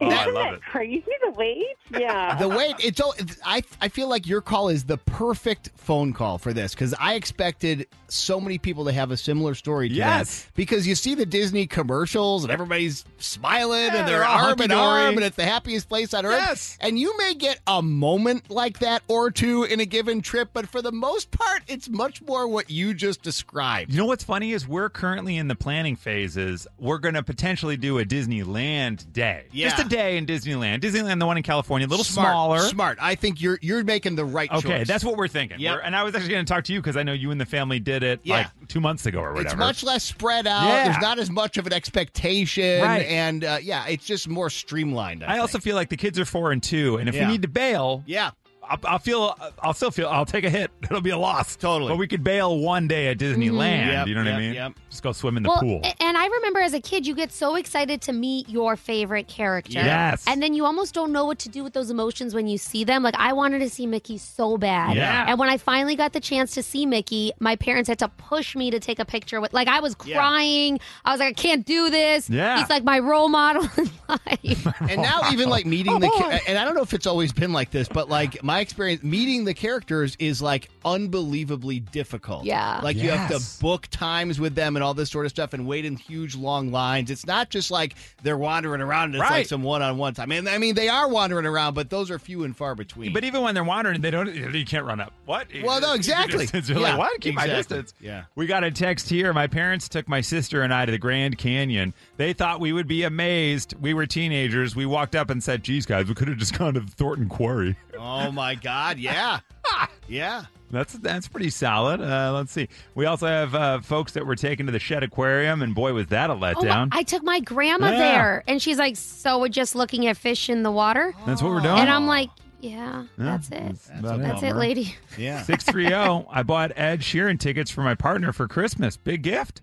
Oh, 0.00 0.06
I 0.06 0.20
Isn't 0.22 0.34
love 0.34 0.44
that 0.44 0.54
it. 0.54 0.62
crazy? 0.62 1.04
The 1.24 1.30
wait. 1.32 1.64
Yeah. 1.98 2.36
The 2.36 2.48
wait, 2.48 2.76
it's, 2.78 3.00
all- 3.00 3.14
it's 3.18 3.36
I 3.44 3.62
I 3.80 3.88
feel 3.88 4.08
like 4.08 4.26
your 4.28 4.40
call 4.40 4.68
is 4.68 4.84
the 4.84 4.96
perfect 4.98 5.70
phone 5.74 6.12
call 6.12 6.38
for 6.38 6.52
this 6.52 6.72
because 6.72 6.94
I 7.00 7.14
expected 7.14 7.88
so 8.06 8.40
many 8.40 8.58
people 8.58 8.84
to 8.84 8.92
have 8.92 9.10
a 9.10 9.16
similar 9.16 9.54
story 9.54 9.88
to 9.88 9.94
Yes. 9.94 10.44
that. 10.44 10.54
Because 10.54 10.86
you 10.86 10.94
see 10.94 11.14
the 11.16 11.26
Disney 11.26 11.66
commercials 11.66 12.44
and 12.44 12.52
everybody's 12.52 13.04
smiling 13.18 13.86
Yeah, 13.86 13.96
and 13.96 14.08
they're 14.08 14.18
they're 14.20 14.24
arm 14.24 14.60
in 14.60 14.70
arm 14.70 15.16
and 15.16 15.24
it's 15.24 15.36
the 15.36 15.44
happiest 15.44 15.88
place 15.88 16.14
on 16.14 16.24
earth. 16.24 16.32
Yes. 16.46 16.78
And 16.80 16.96
you 16.98 17.16
may 17.18 17.34
get 17.34 17.58
a 17.66 17.82
moment 17.82 18.50
like 18.50 18.78
that 18.78 19.02
or 19.08 19.30
two 19.32 19.64
in 19.64 19.80
a 19.80 19.84
given 19.86 20.20
trip, 20.22 20.50
but 20.52 20.68
for 20.68 20.80
the 20.80 20.92
most 20.92 21.32
part, 21.32 21.62
it's 21.66 21.88
much 21.88 22.22
more 22.22 22.46
what 22.46 22.70
you 22.70 22.94
just 22.94 23.22
described. 23.22 23.90
You 23.90 23.98
know 23.98 24.06
what's 24.06 24.24
funny 24.24 24.52
is 24.52 24.66
we're 24.68 24.90
currently 24.90 25.36
in 25.36 25.48
the 25.48 25.56
planning 25.56 25.96
phases. 25.96 26.66
We're 26.78 26.98
going 26.98 27.14
to 27.14 27.22
potentially 27.24 27.76
do 27.76 27.98
a 27.98 28.04
Disneyland 28.04 29.12
day. 29.12 29.44
Yeah. 29.52 29.68
Day 29.88 30.16
in 30.16 30.26
Disneyland. 30.26 30.80
Disneyland, 30.80 31.18
the 31.18 31.26
one 31.26 31.36
in 31.36 31.42
California, 31.42 31.86
a 31.86 31.88
little 31.88 32.04
Smart, 32.04 32.28
smaller. 32.32 32.58
Smart. 32.60 32.98
I 33.00 33.14
think 33.14 33.40
you're 33.40 33.58
you're 33.62 33.82
making 33.84 34.16
the 34.16 34.24
right 34.24 34.50
Okay, 34.50 34.78
choice. 34.78 34.86
that's 34.88 35.04
what 35.04 35.16
we're 35.16 35.28
thinking. 35.28 35.58
Yep. 35.60 35.74
We're- 35.74 35.82
and 35.84 35.96
I 35.96 36.02
was 36.02 36.14
actually 36.14 36.30
going 36.32 36.44
to 36.46 36.52
talk 36.52 36.64
to 36.64 36.72
you 36.72 36.80
because 36.80 36.96
I 36.96 37.02
know 37.02 37.12
you 37.12 37.30
and 37.30 37.40
the 37.40 37.46
family 37.46 37.80
did 37.80 38.02
it 38.02 38.20
Yeah. 38.22 38.36
like 38.36 38.68
two 38.68 38.80
months 38.80 39.06
ago 39.06 39.20
or 39.20 39.32
whatever. 39.32 39.48
It's 39.54 39.56
much 39.56 39.82
less 39.82 40.04
spread 40.04 40.46
out. 40.46 40.64
Yeah. 40.66 40.84
There's 40.84 41.02
not 41.02 41.18
as 41.18 41.30
much 41.30 41.56
of 41.56 41.66
an 41.66 41.72
expectation, 41.72 42.82
Right. 42.82 43.06
and 43.06 43.44
uh, 43.44 43.58
yeah, 43.62 43.86
it's 43.86 44.04
just 44.06 44.28
more 44.28 44.50
streamlined. 44.50 45.24
I, 45.24 45.36
I 45.36 45.38
also 45.38 45.58
feel 45.58 45.74
like 45.76 45.88
the 45.88 45.96
kids 45.96 46.18
are 46.18 46.24
four 46.24 46.52
and 46.52 46.62
two, 46.62 46.96
and 46.96 47.08
if 47.08 47.14
Yeah. 47.14 47.26
we 47.26 47.32
need 47.32 47.42
to 47.42 47.48
bail, 47.48 48.02
yeah, 48.06 48.30
I'll, 48.68 48.78
I'll 48.84 48.98
feel, 48.98 49.36
I'll 49.62 49.72
still 49.74 49.90
feel, 49.90 50.08
I'll 50.08 50.26
take 50.26 50.44
a 50.44 50.50
hit. 50.50 50.70
It'll 50.82 51.00
be 51.00 51.10
a 51.10 51.18
loss, 51.18 51.56
Totally. 51.56 51.90
But 51.90 51.96
we 51.98 52.06
could 52.06 52.22
bail 52.24 52.58
one 52.58 52.86
day 52.88 53.08
at 53.08 53.18
Disneyland. 53.18 53.86
Yep, 53.86 54.06
you 54.08 54.14
know 54.14 54.24
what 54.24 54.32
I 54.32 54.38
mean? 54.38 54.54
yep. 54.54 54.72
Just 54.90 55.02
go 55.02 55.12
swim 55.12 55.36
in 55.36 55.42
the 55.42 55.48
well, 55.48 55.60
pool. 55.60 55.80
and 56.00 56.16
I 56.16 56.26
remember 56.26 56.60
as 56.60 56.72
a 56.74 56.80
kid, 56.80 57.06
you 57.06 57.14
get 57.14 57.30
so 57.32 57.56
excited 57.56 58.00
to 58.02 58.12
meet 58.12 58.48
your 58.48 58.76
favorite 58.76 59.28
character. 59.28 59.72
Yes. 59.72 60.24
And 60.26 60.42
then 60.42 60.54
you 60.54 60.64
almost 60.64 60.94
don't 60.94 61.12
know 61.12 61.24
what 61.26 61.38
to 61.40 61.48
do 61.48 61.62
with 61.64 61.72
those 61.72 61.90
emotions 61.90 62.34
when 62.34 62.46
you 62.46 62.58
see 62.58 62.84
them. 62.84 63.02
Like, 63.02 63.14
I 63.18 63.32
wanted 63.32 63.58
to 63.60 63.68
see 63.70 63.86
Mickey 63.86 64.18
so 64.18 64.56
bad. 64.58 64.96
Yeah. 64.96 65.26
And 65.28 65.38
when 65.38 65.48
I 65.48 65.56
finally 65.56 65.96
got 65.96 66.12
the 66.12 66.20
chance 66.20 66.52
to 66.54 66.62
see 66.62 66.86
Mickey, 66.86 67.32
my 67.38 67.56
parents 67.56 67.88
had 67.88 67.98
to 68.00 68.08
push 68.08 68.56
me 68.56 68.70
to 68.70 68.80
take 68.80 68.98
a 68.98 69.04
picture 69.04 69.40
with, 69.40 69.52
like, 69.52 69.68
I 69.68 69.80
was 69.80 69.94
Yeah. 70.04 70.16
crying. 70.16 70.80
I 71.04 71.12
was 71.12 71.20
like, 71.20 71.30
I 71.38 71.40
can't 71.40 71.64
do 71.66 71.90
this. 71.90 72.28
Yeah. 72.30 72.58
He's 72.58 72.70
like 72.70 72.84
my 72.84 72.98
role 72.98 73.28
model 73.28 73.62
in 73.76 73.90
life. 74.08 74.66
and 74.80 75.02
now 75.02 75.20
even 75.32 75.48
like 75.48 75.66
meeting 75.66 75.92
oh, 75.94 75.98
the 75.98 76.08
cha- 76.08 76.40
and 76.46 76.58
I 76.58 76.64
don't 76.64 76.74
know 76.74 76.82
if 76.82 76.94
it's 76.94 77.06
always 77.06 77.32
been 77.32 77.52
like 77.52 77.70
this, 77.70 77.88
but 77.88 78.08
like 78.08 78.42
my 78.42 78.57
experience 78.60 79.02
meeting 79.02 79.44
the 79.44 79.54
characters 79.54 80.16
is 80.18 80.40
like 80.42 80.68
unbelievably 80.84 81.80
difficult. 81.80 82.44
Yeah. 82.44 82.80
like 82.82 82.96
you 82.96 83.10
have 83.10 83.30
to 83.30 83.60
book 83.60 83.86
times 83.88 84.38
with 84.40 84.54
them 84.54 84.76
and 84.76 84.82
all 84.82 84.94
this 84.94 85.10
sort 85.10 85.26
of 85.26 85.30
stuff, 85.30 85.52
and 85.52 85.66
wait 85.66 85.84
in 85.84 85.96
huge 85.96 86.36
long 86.36 86.70
lines. 86.72 87.10
It's 87.10 87.26
not 87.26 87.50
just 87.50 87.70
like 87.70 87.94
they're 88.22 88.38
wandering 88.38 88.80
around. 88.80 89.14
And 89.14 89.22
it's 89.22 89.30
like 89.30 89.46
some 89.46 89.62
one-on-one 89.62 90.14
time. 90.14 90.32
And 90.32 90.48
I 90.48 90.58
mean, 90.58 90.74
they 90.74 90.88
are 90.88 91.08
wandering 91.08 91.46
around, 91.46 91.74
but 91.74 91.90
those 91.90 92.10
are 92.10 92.18
few 92.18 92.44
and 92.44 92.56
far 92.56 92.74
between. 92.74 93.12
But 93.12 93.24
even 93.24 93.42
when 93.42 93.54
they're 93.54 93.64
wandering, 93.64 94.00
they 94.00 94.10
don't. 94.10 94.34
You 94.34 94.64
can't 94.64 94.84
run 94.84 95.00
up. 95.00 95.12
What? 95.26 95.48
Well, 95.62 95.80
no, 95.80 95.96
Keep 95.96 96.06
your 96.06 96.16
exactly. 96.20 96.38
distance. 96.40 96.68
You're 96.68 96.78
Yeah, 96.78 96.90
like, 96.90 96.98
what? 96.98 97.20
Keep 97.20 97.34
my 97.34 97.46
distance. 97.46 97.94
Yeah. 98.00 98.24
We 98.34 98.46
got 98.46 98.64
a 98.64 98.70
text 98.70 99.08
here. 99.08 99.32
My 99.32 99.46
parents 99.46 99.88
took 99.88 100.08
my 100.08 100.20
sister 100.20 100.62
and 100.62 100.72
I 100.72 100.86
to 100.86 100.92
the 100.92 100.98
Grand 100.98 101.38
Canyon. 101.38 101.94
They 102.16 102.32
thought 102.32 102.60
we 102.60 102.72
would 102.72 102.86
be 102.88 103.04
amazed. 103.04 103.74
We 103.80 103.94
were 103.94 104.06
teenagers. 104.06 104.74
We 104.76 104.86
walked 104.86 105.14
up 105.14 105.30
and 105.30 105.42
said, 105.42 105.62
"Geez, 105.62 105.86
guys, 105.86 106.06
we 106.06 106.14
could 106.14 106.28
have 106.28 106.38
just 106.38 106.58
gone 106.58 106.74
to 106.74 106.80
Thornton 106.80 107.28
Quarry." 107.28 107.76
oh 108.00 108.30
my 108.30 108.47
God, 108.54 108.98
yeah, 108.98 109.40
yeah. 110.08 110.44
That's 110.70 110.92
that's 110.94 111.28
pretty 111.28 111.48
solid. 111.50 112.00
Uh, 112.02 112.32
let's 112.34 112.52
see. 112.52 112.68
We 112.94 113.06
also 113.06 113.26
have 113.26 113.54
uh, 113.54 113.80
folks 113.80 114.12
that 114.12 114.26
were 114.26 114.36
taken 114.36 114.66
to 114.66 114.72
the 114.72 114.78
Shedd 114.78 115.02
Aquarium, 115.02 115.62
and 115.62 115.74
boy, 115.74 115.94
was 115.94 116.08
that 116.08 116.28
a 116.28 116.34
Oh 116.34 116.36
my, 116.36 116.52
letdown. 116.54 116.88
I 116.92 117.02
took 117.04 117.22
my 117.22 117.40
grandma 117.40 117.90
Yeah. 117.90 117.98
there, 117.98 118.44
and 118.46 118.60
she's 118.60 118.76
like, 118.78 118.96
"So 118.96 119.38
we're 119.40 119.48
just 119.48 119.74
looking 119.74 120.06
at 120.08 120.16
fish 120.18 120.50
in 120.50 120.62
the 120.62 120.70
water," 120.70 121.14
that's 121.26 121.40
what 121.42 121.52
we're 121.52 121.60
doing. 121.62 121.78
and 121.78 121.88
I'm 121.88 122.06
like, 122.06 122.28
"Yeah, 122.60 122.76
Yeah, 122.76 123.04
that's 123.16 123.48
it. 123.48 123.52
That's, 123.52 123.86
That's 124.02 124.18
That's 124.18 124.42
it, 124.42 124.56
lady." 124.56 124.94
Yeah. 125.16 125.40
630. 125.44 126.26
I 126.30 126.42
bought 126.42 126.72
Ed 126.76 127.00
Sheeran 127.00 127.40
tickets 127.40 127.70
for 127.70 127.80
my 127.82 127.94
partner 127.94 128.32
for 128.34 128.46
Christmas. 128.46 128.98
Big 128.98 129.22
gift. 129.22 129.62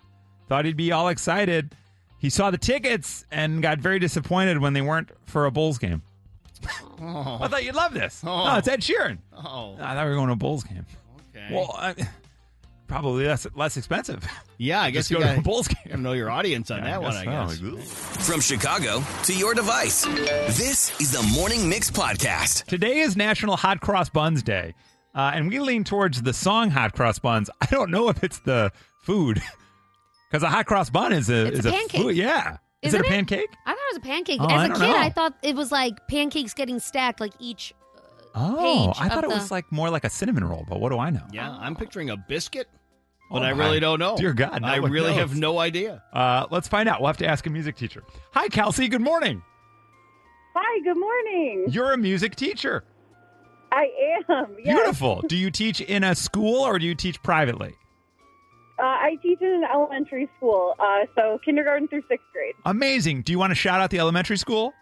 Thought 0.50 0.66
he'd 0.66 0.76
be 0.76 0.92
all 0.92 1.10
excited. 1.10 1.76
He 2.18 2.32
saw 2.32 2.50
the 2.50 2.58
tickets 2.58 3.26
and 3.30 3.62
got 3.62 3.78
very 3.78 4.00
disappointed 4.00 4.58
when 4.58 4.74
they 4.74 4.82
weren't 4.82 5.10
for 5.28 5.46
a 5.46 5.52
Bulls 5.52 5.78
game. 5.78 6.02
I 7.02 7.48
thought 7.48 7.64
you'd 7.64 7.76
love 7.76 7.94
this. 7.94 8.22
Oh. 8.26 8.46
No, 8.46 8.58
it's 8.58 8.68
Ed 8.68 8.82
Sheeran. 8.82 9.20
Oh, 9.34 9.76
I 9.80 9.94
thought 9.94 10.06
we 10.06 10.10
were 10.12 10.16
going 10.16 10.28
to 10.28 10.34
a 10.34 10.38
Bulls 10.38 10.64
game. 10.64 10.86
okay. 11.36 11.48
Well, 11.54 11.76
I, 11.78 11.96
probably 12.88 13.26
less 13.26 13.48
less 13.56 13.78
expensive. 13.78 14.24
yeah, 14.58 14.82
I 14.82 14.92
guess 14.92 15.10
Just 15.10 15.12
you 15.12 15.18
go 15.20 15.34
to 15.34 15.40
a 15.40 15.42
Bulls 15.42 15.68
game. 15.68 15.92
to 15.92 15.98
know 15.98 16.14
your 16.14 16.30
audience 16.30 16.72
on 16.72 16.82
that 16.82 17.02
one. 17.02 17.16
I 17.16 17.26
guess. 17.26 17.60
From 18.28 18.40
Chicago 18.42 19.04
to 19.24 19.34
your 19.36 19.54
device, 19.54 20.06
this 20.06 21.00
is 21.02 21.12
the 21.12 21.24
Morning 21.36 21.68
Mix 21.70 21.92
Podcast. 21.92 22.66
Today 22.66 23.00
is 23.00 23.16
National 23.18 23.56
Hot 23.58 23.82
Cross 23.82 24.10
Buns 24.10 24.42
Day, 24.44 24.74
uh, 25.14 25.32
and 25.34 25.50
we 25.50 25.60
lean 25.60 25.84
towards 25.84 26.22
the 26.22 26.34
song 26.34 26.70
Hot 26.72 26.94
Cross 26.94 27.20
Buns. 27.20 27.50
I 27.62 27.66
don't 27.68 27.92
know 27.92 28.10
if 28.10 28.24
it's 28.24 28.40
the 28.40 28.72
food, 29.02 29.42
because 30.32 30.44
a 30.44 30.50
hot 30.50 30.66
cross 30.66 30.90
bun 30.90 31.14
is 31.14 31.30
a 31.30 31.46
It's 31.48 31.60
is 31.60 31.66
a 31.66 31.72
pancake. 31.72 32.02
food. 32.02 32.16
Yeah, 32.16 32.58
is 32.82 32.94
Isn't 32.94 33.02
it 33.02 33.04
a 33.04 33.08
it? 33.08 33.12
pancake? 33.12 33.50
I 33.66 33.72
thought 33.72 33.78
it 33.85 33.85
was 33.96 34.04
a 34.04 34.08
pancake. 34.08 34.40
Oh, 34.42 34.46
As 34.46 34.52
I 34.52 34.66
a 34.66 34.68
don't 34.70 34.78
kid, 34.80 34.88
know. 34.88 34.98
I 34.98 35.10
thought 35.10 35.34
it 35.42 35.56
was 35.56 35.72
like 35.72 36.08
pancakes 36.08 36.54
getting 36.54 36.80
stacked, 36.80 37.20
like 37.20 37.34
each. 37.40 37.74
Oh, 38.38 38.92
page 38.94 39.02
I 39.06 39.08
thought 39.10 39.24
of 39.24 39.32
it 39.32 39.34
was 39.34 39.48
the- 39.48 39.54
like 39.54 39.72
more 39.72 39.90
like 39.90 40.04
a 40.04 40.10
cinnamon 40.10 40.44
roll, 40.44 40.66
but 40.68 40.80
what 40.82 40.90
do 40.90 41.00
I 41.00 41.10
know? 41.10 41.24
Yeah, 41.32 41.50
I'm 41.52 41.76
picturing 41.76 42.10
a 42.10 42.18
biscuit, 42.18 42.68
but 43.32 43.42
Oh, 43.42 43.46
I 43.46 43.54
my 43.54 43.64
really 43.66 43.80
don't 43.80 44.00
know. 44.00 44.18
dear 44.18 44.34
God, 44.34 44.62
no 44.62 44.68
I 44.68 44.80
one 44.80 44.92
really 44.92 45.12
knows. 45.12 45.20
have 45.20 45.38
no 45.38 45.58
idea. 45.60 46.04
Uh, 46.12 46.46
let's 46.52 46.68
find 46.68 46.90
out. 46.90 47.00
We'll 47.00 47.08
have 47.08 47.18
to 47.18 47.28
ask 47.28 47.46
a 47.48 47.50
music 47.50 47.78
teacher. 47.78 48.04
Hi, 48.34 48.48
Kelsey. 48.50 48.88
Good 48.90 49.02
morning. 49.02 49.42
Hi. 50.54 50.82
Good 50.84 50.98
morning. 51.00 51.66
You're 51.70 51.94
a 51.94 51.98
music 51.98 52.36
teacher. 52.36 52.84
I 53.72 53.88
am. 54.30 54.56
Yes. 54.58 54.66
Beautiful. 54.76 55.22
do 55.28 55.36
you 55.36 55.50
teach 55.52 55.82
in 55.82 56.04
a 56.04 56.16
school 56.16 56.62
or 56.62 56.78
do 56.80 56.86
you 56.86 56.96
teach 56.96 57.22
privately? 57.24 57.74
Uh, 58.78 58.84
I 58.84 59.18
teach 59.22 59.42
in 59.42 59.48
an 59.48 59.64
elementary 59.64 60.30
school, 60.38 60.76
uh, 60.80 61.06
so 61.16 61.40
kindergarten 61.46 61.88
through 61.88 62.04
sixth 62.10 62.26
grade. 62.34 62.56
Amazing. 62.66 63.22
Do 63.22 63.32
you 63.32 63.40
want 63.40 63.52
to 63.52 63.56
shout 63.56 63.80
out 63.80 63.90
the 63.90 64.00
elementary 64.00 64.38
school? 64.38 64.74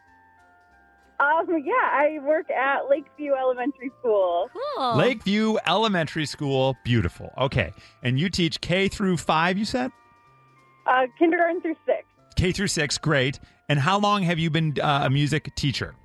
Um, 1.19 1.45
yeah, 1.63 1.73
I 1.73 2.19
work 2.23 2.49
at 2.49 2.89
Lakeview 2.89 3.33
Elementary 3.33 3.91
School. 3.99 4.49
Cool. 4.75 4.95
Lakeview 4.97 5.57
Elementary 5.67 6.25
School. 6.25 6.75
Beautiful. 6.83 7.31
Okay. 7.37 7.71
And 8.01 8.19
you 8.19 8.29
teach 8.29 8.59
K 8.61 8.87
through 8.87 9.17
5, 9.17 9.57
you 9.57 9.63
said? 9.63 9.91
Uh, 10.85 11.05
kindergarten 11.17 11.61
through 11.61 11.75
sixth. 11.85 12.09
K 12.35 12.51
through 12.51 12.67
6. 12.67 12.97
Great. 12.97 13.39
And 13.69 13.79
how 13.79 13.99
long 13.99 14.23
have 14.23 14.39
you 14.39 14.49
been 14.49 14.75
uh, 14.81 15.03
a 15.05 15.09
music 15.09 15.55
teacher? 15.55 15.95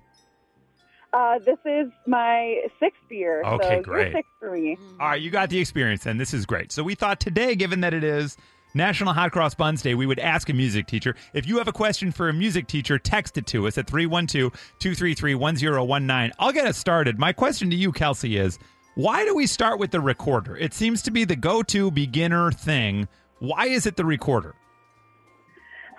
Uh, 1.18 1.38
this 1.40 1.58
is 1.64 1.90
my 2.06 2.62
sixth 2.78 3.00
year. 3.10 3.42
Okay, 3.42 3.78
so 3.78 3.82
great. 3.82 4.12
Six 4.12 4.28
for 4.38 4.52
me. 4.52 4.78
All 5.00 5.08
right, 5.08 5.20
you 5.20 5.30
got 5.30 5.50
the 5.50 5.58
experience 5.58 6.06
and 6.06 6.20
This 6.20 6.32
is 6.32 6.46
great. 6.46 6.70
So 6.70 6.84
we 6.84 6.94
thought 6.94 7.18
today, 7.18 7.56
given 7.56 7.80
that 7.80 7.92
it 7.92 8.04
is 8.04 8.36
National 8.72 9.12
Hot 9.12 9.32
Cross 9.32 9.56
Buns 9.56 9.82
Day, 9.82 9.96
we 9.96 10.06
would 10.06 10.20
ask 10.20 10.48
a 10.48 10.52
music 10.52 10.86
teacher. 10.86 11.16
If 11.34 11.48
you 11.48 11.58
have 11.58 11.66
a 11.66 11.72
question 11.72 12.12
for 12.12 12.28
a 12.28 12.32
music 12.32 12.68
teacher, 12.68 13.00
text 13.00 13.36
it 13.36 13.48
to 13.48 13.66
us 13.66 13.76
at 13.78 13.88
312-233-1019. 13.88 16.30
I'll 16.38 16.52
get 16.52 16.68
us 16.68 16.78
started. 16.78 17.18
My 17.18 17.32
question 17.32 17.68
to 17.70 17.76
you, 17.76 17.90
Kelsey, 17.90 18.36
is 18.36 18.60
why 18.94 19.24
do 19.24 19.34
we 19.34 19.48
start 19.48 19.80
with 19.80 19.90
the 19.90 20.00
recorder? 20.00 20.56
It 20.56 20.72
seems 20.72 21.02
to 21.02 21.10
be 21.10 21.24
the 21.24 21.34
go-to 21.34 21.90
beginner 21.90 22.52
thing. 22.52 23.08
Why 23.40 23.66
is 23.66 23.86
it 23.86 23.96
the 23.96 24.04
recorder? 24.04 24.54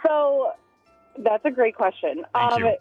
So 0.07 0.53
that's 1.17 1.43
a 1.43 1.51
great 1.51 1.75
question. 1.75 2.23
Thank 2.33 2.63
um, 2.63 2.71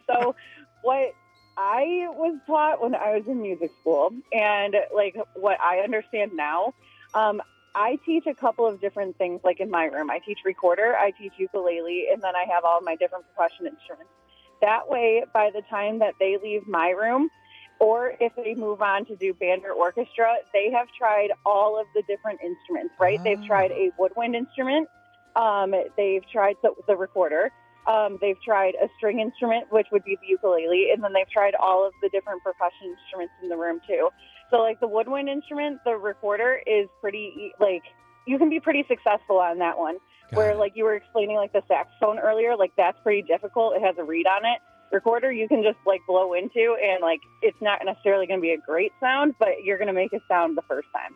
so 0.06 0.36
what 0.82 1.14
I 1.60 2.06
was 2.10 2.38
taught 2.46 2.80
when 2.80 2.94
I 2.94 3.16
was 3.16 3.26
in 3.26 3.42
music 3.42 3.72
school, 3.80 4.12
and 4.32 4.76
like 4.94 5.16
what 5.34 5.60
I 5.60 5.80
understand 5.80 6.30
now, 6.36 6.72
um, 7.14 7.42
I 7.74 7.98
teach 8.06 8.26
a 8.26 8.34
couple 8.34 8.64
of 8.64 8.80
different 8.80 9.18
things. 9.18 9.40
Like 9.42 9.58
in 9.58 9.68
my 9.68 9.86
room, 9.86 10.08
I 10.08 10.20
teach 10.24 10.38
recorder, 10.44 10.94
I 10.96 11.10
teach 11.10 11.32
ukulele, 11.36 12.06
and 12.12 12.22
then 12.22 12.36
I 12.36 12.44
have 12.54 12.64
all 12.64 12.80
my 12.80 12.94
different 12.94 13.24
percussion 13.34 13.66
instruments. 13.66 14.12
That 14.60 14.88
way, 14.88 15.24
by 15.34 15.50
the 15.52 15.62
time 15.62 15.98
that 15.98 16.14
they 16.20 16.38
leave 16.40 16.68
my 16.68 16.90
room, 16.90 17.28
or 17.80 18.14
if 18.20 18.32
they 18.36 18.54
move 18.54 18.80
on 18.80 19.04
to 19.06 19.16
do 19.16 19.34
band 19.34 19.64
or 19.64 19.72
orchestra, 19.72 20.36
they 20.52 20.70
have 20.70 20.86
tried 20.96 21.30
all 21.44 21.78
of 21.78 21.86
the 21.92 22.02
different 22.02 22.38
instruments, 22.40 22.94
right? 23.00 23.18
They've 23.24 23.44
tried 23.44 23.72
a 23.72 23.90
woodwind 23.98 24.36
instrument, 24.36 24.88
um, 25.34 25.74
they've 25.96 26.24
tried 26.30 26.56
the, 26.62 26.70
the 26.86 26.96
recorder, 26.96 27.50
um, 27.88 28.18
they've 28.20 28.40
tried 28.44 28.74
a 28.74 28.88
string 28.98 29.18
instrument, 29.20 29.66
which 29.70 29.86
would 29.90 30.04
be 30.04 30.16
the 30.20 30.26
ukulele, 30.28 30.90
and 30.92 31.02
then 31.02 31.12
they've 31.14 31.30
tried 31.30 31.54
all 31.54 31.86
of 31.86 31.92
the 32.02 32.10
different 32.10 32.42
percussion 32.44 32.94
instruments 32.94 33.32
in 33.42 33.48
the 33.48 33.56
room 33.56 33.80
too. 33.88 34.10
So, 34.50 34.58
like 34.58 34.78
the 34.80 34.88
woodwind 34.88 35.28
instrument, 35.28 35.80
the 35.84 35.96
recorder 35.96 36.60
is 36.66 36.86
pretty 37.00 37.52
like 37.58 37.82
you 38.26 38.38
can 38.38 38.50
be 38.50 38.60
pretty 38.60 38.84
successful 38.88 39.38
on 39.38 39.58
that 39.58 39.78
one. 39.78 39.96
Got 40.30 40.36
Where 40.36 40.50
it. 40.50 40.58
like 40.58 40.72
you 40.74 40.84
were 40.84 40.94
explaining 40.94 41.36
like 41.36 41.52
the 41.52 41.62
saxophone 41.66 42.18
earlier, 42.18 42.56
like 42.56 42.72
that's 42.76 42.98
pretty 43.02 43.22
difficult. 43.22 43.74
It 43.74 43.82
has 43.82 43.96
a 43.98 44.04
reed 44.04 44.26
on 44.26 44.44
it. 44.44 44.60
recorder 44.92 45.32
you 45.32 45.48
can 45.48 45.62
just 45.62 45.78
like 45.86 46.00
blow 46.06 46.34
into, 46.34 46.76
and 46.82 47.00
like 47.00 47.20
it's 47.40 47.56
not 47.62 47.80
necessarily 47.84 48.26
going 48.26 48.38
to 48.40 48.42
be 48.42 48.52
a 48.52 48.58
great 48.58 48.92
sound, 49.00 49.34
but 49.38 49.64
you're 49.64 49.78
going 49.78 49.88
to 49.88 49.94
make 49.94 50.12
a 50.12 50.20
sound 50.28 50.56
the 50.58 50.62
first 50.68 50.88
time. 50.92 51.14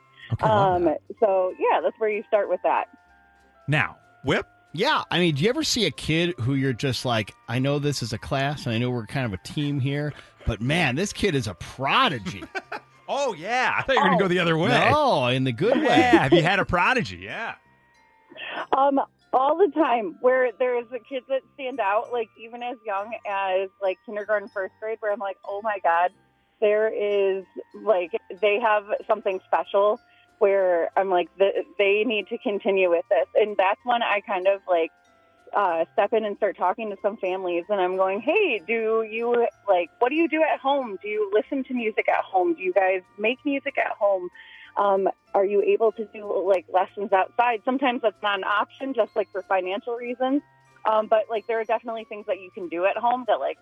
um, 0.50 0.94
so 1.20 1.52
yeah, 1.58 1.80
that's 1.82 1.96
where 1.98 2.08
you 2.08 2.22
start 2.28 2.48
with 2.48 2.60
that. 2.64 2.84
Now, 3.68 3.98
Whip. 4.24 4.46
Yeah, 4.74 5.02
I 5.10 5.18
mean, 5.18 5.34
do 5.34 5.42
you 5.44 5.50
ever 5.50 5.62
see 5.62 5.84
a 5.84 5.90
kid 5.90 6.34
who 6.40 6.54
you're 6.54 6.72
just 6.72 7.04
like, 7.04 7.34
I 7.48 7.58
know 7.58 7.78
this 7.78 8.02
is 8.02 8.12
a 8.14 8.18
class, 8.18 8.64
and 8.64 8.74
I 8.74 8.78
know 8.78 8.90
we're 8.90 9.06
kind 9.06 9.26
of 9.26 9.32
a 9.34 9.42
team 9.42 9.80
here, 9.80 10.14
but 10.46 10.62
man, 10.62 10.96
this 10.96 11.12
kid 11.12 11.34
is 11.34 11.46
a 11.46 11.54
prodigy. 11.54 12.42
oh 13.08 13.34
yeah, 13.34 13.74
I 13.76 13.82
thought 13.82 13.96
you 13.96 14.00
were 14.02 14.08
going 14.08 14.18
to 14.18 14.24
go 14.24 14.28
the 14.28 14.38
other 14.38 14.56
way. 14.56 14.68
No, 14.90 15.26
in 15.26 15.44
the 15.44 15.52
good 15.52 15.76
way. 15.76 15.98
Yeah, 15.98 16.22
have 16.22 16.32
you 16.32 16.42
had 16.42 16.58
a 16.58 16.64
prodigy? 16.64 17.18
Yeah. 17.18 17.54
Um, 18.76 18.98
all 19.34 19.56
the 19.58 19.70
time 19.74 20.16
where 20.20 20.50
there's 20.58 20.86
the 20.90 20.98
kids 21.00 21.26
that 21.28 21.42
stand 21.54 21.78
out, 21.78 22.10
like 22.10 22.28
even 22.38 22.62
as 22.62 22.76
young 22.86 23.12
as 23.28 23.68
like 23.82 23.98
kindergarten, 24.06 24.48
first 24.48 24.72
grade, 24.80 24.98
where 25.00 25.12
I'm 25.12 25.20
like, 25.20 25.36
oh 25.46 25.60
my 25.62 25.78
god, 25.82 26.12
there 26.60 26.88
is 26.88 27.44
like 27.82 28.10
they 28.40 28.58
have 28.58 28.84
something 29.06 29.38
special 29.46 30.00
where 30.42 30.90
I'm 30.96 31.08
like 31.08 31.28
th- 31.38 31.54
they 31.78 32.02
need 32.04 32.26
to 32.26 32.38
continue 32.38 32.90
with 32.90 33.04
this, 33.08 33.28
and 33.36 33.56
that's 33.56 33.78
when 33.84 34.02
I 34.02 34.20
kind 34.26 34.48
of 34.48 34.60
like 34.66 34.90
uh, 35.54 35.84
step 35.92 36.12
in 36.12 36.24
and 36.24 36.36
start 36.36 36.56
talking 36.56 36.90
to 36.90 36.96
some 37.00 37.16
families, 37.18 37.62
and 37.68 37.80
I'm 37.80 37.96
going, 37.96 38.20
hey, 38.20 38.60
do 38.66 39.06
you 39.08 39.46
like 39.68 39.90
what 40.00 40.08
do 40.08 40.16
you 40.16 40.28
do 40.28 40.42
at 40.42 40.58
home? 40.58 40.98
Do 41.00 41.06
you 41.06 41.30
listen 41.32 41.62
to 41.62 41.74
music 41.74 42.08
at 42.08 42.24
home? 42.24 42.54
Do 42.54 42.62
you 42.62 42.72
guys 42.72 43.02
make 43.20 43.38
music 43.44 43.78
at 43.78 43.92
home? 43.92 44.30
Um, 44.76 45.08
are 45.32 45.44
you 45.44 45.62
able 45.62 45.92
to 45.92 46.06
do 46.06 46.44
like 46.44 46.66
lessons 46.74 47.12
outside? 47.12 47.62
Sometimes 47.64 48.02
that's 48.02 48.20
not 48.20 48.38
an 48.38 48.44
option, 48.44 48.94
just 48.94 49.14
like 49.14 49.30
for 49.30 49.42
financial 49.42 49.94
reasons. 49.94 50.42
Um, 50.90 51.06
but 51.06 51.26
like 51.30 51.46
there 51.46 51.60
are 51.60 51.64
definitely 51.64 52.02
things 52.08 52.26
that 52.26 52.40
you 52.40 52.50
can 52.50 52.66
do 52.68 52.84
at 52.84 52.96
home 52.96 53.26
that 53.28 53.38
like 53.38 53.58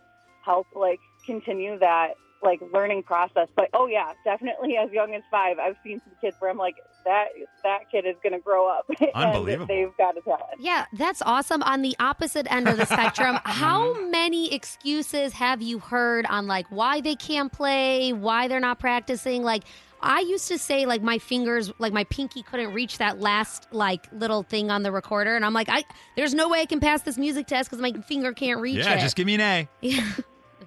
help 0.47 0.67
like 0.75 1.01
continue 1.27 1.79
that 1.79 2.15
like 2.42 2.61
learning 2.73 3.02
process. 3.02 3.49
But 3.54 3.68
oh 3.75 3.87
yeah, 3.87 4.12
definitely 4.25 4.76
as 4.76 4.90
young 4.90 5.14
as 5.14 5.23
five, 5.30 5.59
I've 5.59 5.76
seen 5.85 6.00
some 6.04 6.14
kids 6.20 6.37
where 6.38 6.50
I'm 6.50 6.56
like 6.56 6.76
that 7.04 7.28
that 7.64 7.90
kid 7.90 8.06
is 8.06 8.16
going 8.23 8.32
to 8.32 8.38
grow 8.38 8.68
up. 8.68 8.87
Unbelievable. 9.14 9.62
and 9.62 9.68
they've 9.68 9.97
got 9.97 10.16
a 10.16 10.20
talent. 10.23 10.44
Yeah, 10.59 10.87
that's 10.92 11.23
awesome. 11.23 11.62
On 11.62 11.82
the 11.82 11.97
opposite 11.99 12.50
end 12.50 12.68
of 12.68 12.76
the 12.76 12.87
spectrum, 12.87 13.38
how 13.44 13.94
mm-hmm. 13.94 14.11
many 14.11 14.54
excuses 14.54 15.32
have 15.35 15.62
you 15.62 15.78
heard 15.78 16.26
on 16.26 16.47
like 16.47 16.66
why 16.70 17.00
they 17.00 17.14
can't 17.14 17.52
play, 17.52 18.12
why 18.12 18.49
they're 18.49 18.61
not 18.61 18.78
practicing? 18.78 19.42
Like, 19.42 19.64
I 20.02 20.20
used 20.20 20.49
to 20.49 20.59
say 20.59 20.87
like 20.87 21.02
my 21.02 21.18
fingers, 21.18 21.73
like 21.78 21.92
my 21.92 22.04
pinky 22.04 22.42
couldn't 22.42 22.73
reach 22.73 22.99
that 22.99 23.20
last 23.20 23.66
like 23.70 24.06
little 24.12 24.42
thing 24.42 24.70
on 24.70 24.82
the 24.82 24.92
recorder, 24.92 25.37
and 25.37 25.44
I'm 25.44 25.52
like, 25.52 25.68
I 25.68 25.85
there's 26.16 26.35
no 26.35 26.49
way 26.49 26.61
I 26.61 26.66
can 26.66 26.80
pass 26.80 27.02
this 27.02 27.18
music 27.18 27.47
test 27.47 27.70
because 27.70 27.82
my 27.82 27.92
finger 28.02 28.32
can't 28.32 28.61
reach 28.61 28.76
Yeah, 28.76 28.94
it. 28.94 29.00
just 29.00 29.16
give 29.16 29.26
me 29.26 29.35
an 29.35 29.40
A. 29.40 29.68
Yeah. 29.82 30.11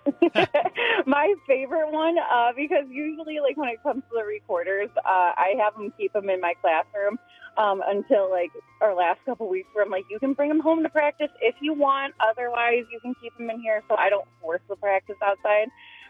My 1.05 1.33
favorite 1.47 1.91
one, 1.91 2.15
uh, 2.17 2.51
because 2.55 2.85
usually, 2.89 3.39
like 3.39 3.57
when 3.57 3.69
it 3.69 3.81
comes 3.83 4.03
to 4.09 4.17
the 4.19 4.25
recorders, 4.25 4.89
uh, 4.97 5.31
I 5.35 5.55
have 5.59 5.75
them 5.75 5.93
keep 5.97 6.13
them 6.13 6.29
in 6.29 6.41
my 6.41 6.53
classroom 6.61 7.17
um, 7.57 7.81
until 7.85 8.29
like 8.29 8.51
our 8.81 8.95
last 8.95 9.19
couple 9.25 9.49
weeks, 9.49 9.69
where 9.73 9.85
I'm 9.85 9.91
like, 9.91 10.05
you 10.09 10.19
can 10.19 10.33
bring 10.33 10.49
them 10.49 10.59
home 10.59 10.83
to 10.83 10.89
practice 10.89 11.29
if 11.41 11.55
you 11.61 11.73
want. 11.73 12.13
Otherwise, 12.19 12.83
you 12.91 12.99
can 13.01 13.13
keep 13.21 13.35
them 13.37 13.49
in 13.49 13.61
here, 13.61 13.81
so 13.89 13.95
I 13.95 14.09
don't 14.09 14.27
force 14.41 14.61
the 14.69 14.75
practice 14.75 15.17
outside. 15.23 15.67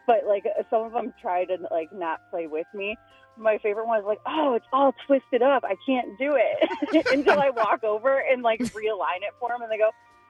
But 0.07 0.25
like 0.27 0.43
some 0.69 0.83
of 0.83 0.91
them 0.91 1.13
try 1.21 1.45
to 1.45 1.57
like 1.71 1.93
not 1.93 2.19
play 2.31 2.47
with 2.47 2.67
me. 2.73 2.97
My 3.37 3.57
favorite 3.63 3.87
one 3.87 3.99
is 3.99 4.05
like, 4.05 4.19
oh, 4.27 4.53
it's 4.53 4.65
all 4.71 4.93
twisted 5.07 5.41
up. 5.41 5.63
I 5.65 5.75
can't 5.87 6.17
do 6.19 6.37
it 6.37 7.05
until 7.11 7.39
I 7.39 7.49
walk 7.49 7.83
over 7.83 8.19
and 8.19 8.43
like 8.43 8.59
realign 8.59 9.21
it 9.21 9.33
for 9.39 9.49
them, 9.49 9.61
and 9.61 9.71
they 9.71 9.77
go. 9.77 9.89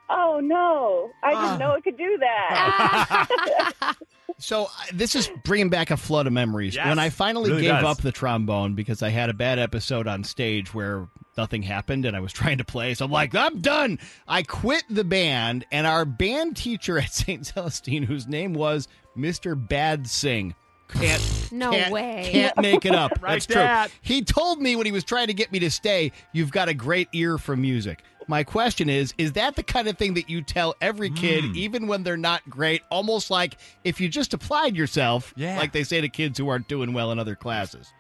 Oh 0.10 0.40
no! 0.44 1.12
I 1.24 1.34
Ah. 1.34 1.42
didn't 1.48 1.60
know 1.60 1.74
it 1.74 1.84
could 1.84 1.98
do 1.98 2.18
that. 2.20 3.96
So 4.40 4.64
uh, 4.66 4.68
this 4.92 5.16
is 5.16 5.30
bringing 5.46 5.70
back 5.70 5.90
a 5.92 5.96
flood 5.96 6.28
of 6.28 6.34
memories. 6.34 6.76
Yes. 6.76 6.88
When 6.88 6.98
I 7.00 7.10
finally 7.12 7.52
Really 7.52 7.62
gave 7.62 7.72
does. 7.76 7.84
up 7.84 7.98
the 8.02 8.12
trombone 8.12 8.74
because 8.74 9.02
I 9.04 9.10
had 9.10 9.30
a 9.30 9.34
bad 9.34 9.58
episode 9.60 10.06
on 10.08 10.24
stage 10.24 10.74
where 10.74 11.08
nothing 11.38 11.62
happened 11.62 12.04
and 12.06 12.16
I 12.16 12.20
was 12.20 12.34
trying 12.42 12.58
to 12.58 12.66
play, 12.66 12.94
so 12.96 13.06
I'm 13.06 13.12
like, 13.12 13.34
I'm 13.36 13.62
done. 13.62 14.00
I 14.28 14.42
quit 14.44 14.84
the 14.90 15.04
band, 15.06 15.66
and 15.72 15.86
our 15.88 16.04
band 16.04 16.58
teacher 16.58 16.98
at 16.98 17.14
St. 17.14 17.46
Celestine, 17.46 18.04
whose 18.04 18.28
name 18.28 18.54
was 18.54 18.88
Mr. 19.16 19.56
Bad 19.56 20.08
Sing, 20.10 20.56
can't 20.90 21.50
No 21.52 21.72
can't- 21.72 21.92
way. 21.92 22.30
can't 22.32 22.58
make 22.58 22.86
it 22.86 22.94
up. 22.96 23.12
Right, 23.22 23.34
That's 23.34 23.46
Dad. 23.46 23.90
true. 23.90 24.00
He 24.02 24.24
told 24.24 24.62
me 24.62 24.76
when 24.76 24.86
he 24.88 24.92
was 24.92 25.04
trying 25.04 25.28
to 25.28 25.34
get 25.34 25.52
me 25.52 25.60
to 25.60 25.72
stay, 25.72 26.12
"You've 26.34 26.52
got 26.52 26.68
a 26.70 26.74
great 26.74 27.08
ear 27.14 27.38
for 27.38 27.56
music." 27.56 28.04
My 28.28 28.44
question 28.44 28.90
is, 28.90 29.14
is 29.18 29.34
that 29.34 29.56
the 29.56 29.64
kind 29.64 29.88
of 29.88 29.98
thing 29.98 30.14
that 30.16 30.30
you 30.30 30.42
tell 30.42 30.76
every 30.82 31.10
kid, 31.10 31.44
Hmm. 31.46 31.52
even 31.56 31.88
when 31.88 32.04
they're 32.04 32.18
not 32.18 32.48
great? 32.50 32.82
Almost 32.90 33.30
like 33.32 33.58
if 33.84 34.00
you 34.02 34.10
just 34.10 34.34
applied 34.34 34.76
yourself, 34.76 35.34
Yeah. 35.36 35.58
like 35.58 35.72
they 35.72 35.84
say 35.84 36.02
to 36.02 36.10
kids 36.10 36.38
who 36.38 36.48
aren't 36.50 36.68
doing 36.68 36.94
well 36.94 37.12
in 37.12 37.20
other 37.20 37.36
classes. 37.36 37.94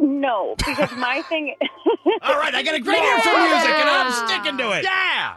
No, 0.00 0.54
because 0.58 0.92
my 0.92 1.22
thing. 1.22 1.56
All 2.22 2.36
right, 2.38 2.54
I 2.54 2.62
got 2.62 2.74
a 2.76 2.80
great 2.80 3.02
ear 3.02 3.18
for 3.20 3.30
music, 3.36 3.70
and 3.70 3.88
I'm 3.90 4.28
sticking 4.28 4.56
to 4.58 4.70
it. 4.78 4.84
Yeah. 4.84 5.34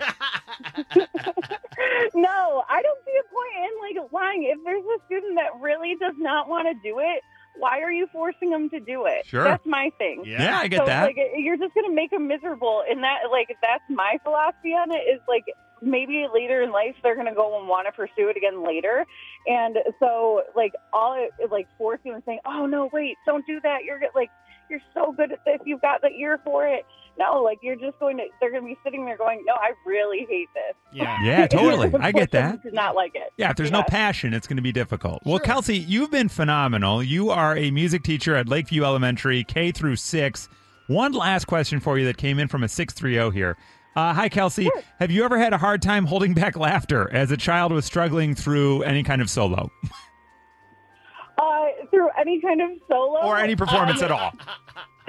no, 2.13 2.63
I 2.69 2.82
don't 2.82 2.99
see 3.06 3.17
a 3.19 3.23
point 3.34 3.56
in 3.58 4.01
like 4.04 4.12
lying. 4.12 4.43
If 4.43 4.63
there's 4.63 4.84
a 4.84 5.06
student 5.08 5.36
that 5.38 5.60
really 5.60 5.95
does 5.99 6.13
not 6.17 6.47
want 6.47 6.67
to 6.67 6.73
do 6.88 6.99
it, 6.99 7.23
why 7.57 7.81
are 7.81 7.91
you 7.91 8.07
forcing 8.11 8.49
them 8.49 8.69
to 8.69 8.79
do 8.79 9.05
it? 9.05 9.25
Sure. 9.25 9.43
That's 9.43 9.65
my 9.65 9.91
thing. 9.97 10.23
Yeah. 10.25 10.43
Yeah, 10.43 10.59
I 10.59 10.67
get 10.67 10.79
so, 10.79 10.85
that. 10.85 11.03
Like, 11.05 11.17
you're 11.35 11.57
just 11.57 11.73
going 11.73 11.89
to 11.89 11.93
make 11.93 12.11
them 12.11 12.27
miserable, 12.27 12.83
and 12.89 13.03
that 13.03 13.29
like 13.31 13.55
that's 13.61 13.83
my 13.89 14.17
philosophy 14.23 14.69
on 14.69 14.91
it. 14.91 15.03
Is 15.07 15.21
like 15.27 15.45
maybe 15.81 16.27
later 16.33 16.61
in 16.61 16.71
life 16.71 16.95
they're 17.03 17.15
going 17.15 17.27
to 17.27 17.33
go 17.33 17.59
and 17.59 17.67
want 17.67 17.87
to 17.87 17.91
pursue 17.91 18.29
it 18.29 18.37
again 18.37 18.65
later, 18.65 19.05
and 19.47 19.77
so 19.99 20.43
like 20.55 20.73
all 20.93 21.15
it 21.15 21.51
like 21.51 21.67
forcing 21.77 22.13
them 22.13 22.23
saying, 22.25 22.39
"Oh 22.45 22.65
no, 22.65 22.89
wait, 22.93 23.17
don't 23.25 23.45
do 23.45 23.59
that. 23.61 23.83
You're 23.83 23.99
like 24.15 24.29
you're 24.71 24.79
so 24.95 25.12
good 25.12 25.31
at 25.31 25.45
this. 25.45 25.60
You've 25.65 25.81
got 25.81 26.01
the 26.01 26.10
ear 26.10 26.39
for 26.43 26.65
it." 26.65 26.86
No, 27.19 27.43
like 27.43 27.60
you're 27.62 27.75
just 27.75 27.99
going 27.99 28.17
to. 28.17 28.23
They're 28.39 28.49
going 28.49 28.63
to 28.63 28.67
be 28.67 28.77
sitting 28.84 29.05
there 29.05 29.17
going, 29.17 29.43
"No, 29.45 29.53
I 29.53 29.73
really 29.86 30.25
hate 30.27 30.49
this." 30.55 30.75
Yeah. 30.93 31.17
Yeah, 31.23 31.45
totally. 31.45 31.91
I 31.99 32.12
get 32.12 32.31
that. 32.31 32.63
Did 32.63 32.73
not 32.73 32.95
like 32.95 33.12
it. 33.13 33.31
Yeah, 33.38 33.51
if 33.51 33.57
there's 33.57 33.71
no 33.71 33.84
passion, 33.84 34.34
it's 34.34 34.47
going 34.47 34.57
to 34.57 34.63
be 34.63 34.71
difficult. 34.71 35.21
Well, 35.25 35.38
Kelsey, 35.39 35.77
you've 35.77 36.10
been 36.10 36.29
phenomenal. 36.29 37.03
You 37.03 37.29
are 37.29 37.55
a 37.55 37.69
music 37.69 38.01
teacher 38.03 38.36
at 38.36 38.47
Lakeview 38.49 38.84
Elementary, 38.84 39.43
K 39.43 39.71
through 39.71 39.97
six. 39.97 40.49
One 40.88 41.12
last 41.12 41.45
question 41.45 41.79
for 41.79 41.97
you 41.99 42.05
that 42.05 42.17
came 42.17 42.39
in 42.39 42.47
from 42.47 42.63
a 42.63 42.67
630 42.67 43.34
here. 43.38 43.55
Uh, 43.95 44.13
hi, 44.13 44.29
Kelsey. 44.29 44.69
Have 44.99 45.12
you 45.12 45.23
ever 45.23 45.38
had 45.38 45.53
a 45.53 45.57
hard 45.57 45.81
time 45.81 46.05
holding 46.05 46.34
back 46.34 46.57
laughter 46.57 47.10
as 47.13 47.29
a 47.31 47.38
child 47.38 47.71
was 47.71 47.86
struggling 47.86 48.36
through 48.36 48.84
any 48.84 49.03
kind 49.03 49.21
of 49.21 49.29
solo 49.29 49.69
through 51.91 52.10
any 52.19 52.41
kind 52.41 52.62
of 52.62 52.69
solo 52.89 53.19
or 53.21 53.38
any 53.38 53.56
performance 53.56 54.01
at 54.01 54.12
all? 54.12 54.32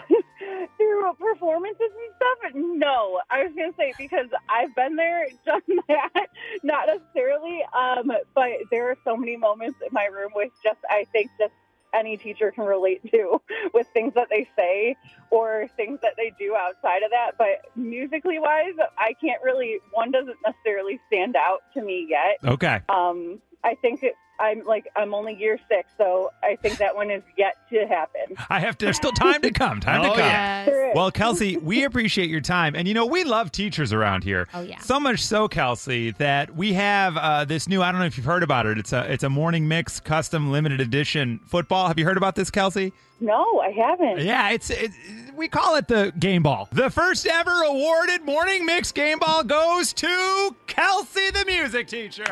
through 0.76 1.12
performances 1.18 1.80
and 1.80 2.14
stuff? 2.16 2.52
No, 2.54 3.20
I 3.30 3.44
was 3.44 3.52
gonna 3.56 3.72
say 3.78 3.92
because 3.96 4.26
I've 4.48 4.74
been 4.74 4.96
there, 4.96 5.26
done 5.46 5.62
that. 5.88 6.26
Not 6.62 6.88
necessarily, 6.88 7.60
um, 7.72 8.12
but 8.34 8.50
there 8.70 8.90
are 8.90 8.96
so 9.04 9.16
many 9.16 9.36
moments 9.36 9.78
in 9.80 9.88
my 9.92 10.06
room 10.06 10.30
with 10.34 10.50
just 10.62 10.78
I 10.88 11.06
think 11.12 11.30
just 11.38 11.54
any 11.94 12.16
teacher 12.16 12.50
can 12.50 12.64
relate 12.64 13.02
to 13.10 13.40
with 13.74 13.86
things 13.88 14.14
that 14.14 14.28
they 14.30 14.48
say 14.56 14.96
or 15.30 15.68
things 15.76 15.98
that 16.02 16.14
they 16.16 16.32
do 16.38 16.56
outside 16.56 17.02
of 17.02 17.10
that. 17.10 17.32
But 17.38 17.70
musically 17.76 18.38
wise, 18.38 18.74
I 18.98 19.14
can't 19.20 19.42
really. 19.42 19.78
One 19.92 20.10
doesn't 20.10 20.38
necessarily 20.44 21.00
stand 21.06 21.36
out 21.36 21.60
to 21.74 21.82
me 21.82 22.06
yet. 22.08 22.38
Okay. 22.52 22.80
Um, 22.88 23.40
I 23.64 23.74
think 23.76 24.02
it, 24.02 24.14
I'm 24.42 24.64
like 24.66 24.88
I'm 24.96 25.14
only 25.14 25.34
year 25.34 25.58
six, 25.68 25.88
so 25.96 26.30
I 26.42 26.56
think 26.56 26.78
that 26.78 26.94
one 26.96 27.10
is 27.10 27.22
yet 27.38 27.56
to 27.70 27.86
happen. 27.86 28.36
I 28.50 28.58
have 28.60 28.76
to, 28.78 28.86
there's 28.86 28.96
still 28.96 29.12
time 29.12 29.40
to 29.42 29.50
come. 29.52 29.80
Time 29.80 30.00
Oh, 30.02 30.04
to 30.04 30.08
come. 30.10 30.18
yes. 30.18 30.66
There 30.66 30.90
is. 30.90 30.96
Well, 30.96 31.10
Kelsey, 31.10 31.56
we 31.56 31.84
appreciate 31.84 32.28
your 32.28 32.40
time. 32.40 32.74
And, 32.74 32.86
you 32.88 32.92
know, 32.94 33.06
we 33.06 33.24
love 33.24 33.52
teachers 33.52 33.92
around 33.92 34.24
here. 34.24 34.48
Oh, 34.52 34.60
yeah. 34.62 34.78
So 34.80 34.98
much 35.00 35.20
so, 35.20 35.48
Kelsey, 35.48 36.10
that 36.12 36.54
we 36.54 36.72
have 36.74 37.16
uh, 37.16 37.44
this 37.44 37.68
new, 37.68 37.80
I 37.82 37.90
don't 37.92 38.00
know 38.00 38.06
if 38.06 38.16
you've 38.18 38.26
heard 38.26 38.42
about 38.42 38.66
it. 38.66 38.76
It's 38.78 38.92
a, 38.92 39.10
it's 39.10 39.22
a 39.22 39.30
morning 39.30 39.68
mix 39.68 40.00
custom 40.00 40.50
limited 40.50 40.80
edition 40.80 41.40
football. 41.46 41.86
Have 41.88 41.98
you 41.98 42.04
heard 42.04 42.16
about 42.18 42.34
this, 42.34 42.50
Kelsey? 42.50 42.92
No, 43.20 43.60
I 43.60 43.70
haven't. 43.70 44.18
Yeah, 44.20 44.50
it's 44.50 44.68
it, 44.70 44.90
we 45.36 45.46
call 45.46 45.76
it 45.76 45.86
the 45.86 46.12
game 46.18 46.42
ball. 46.42 46.68
The 46.72 46.90
first 46.90 47.24
ever 47.26 47.62
awarded 47.62 48.22
morning 48.24 48.66
mix 48.66 48.90
game 48.90 49.20
ball 49.20 49.44
goes 49.44 49.92
to 49.92 50.56
Kelsey, 50.66 51.30
the 51.30 51.44
music 51.46 51.86
teacher. 51.86 52.24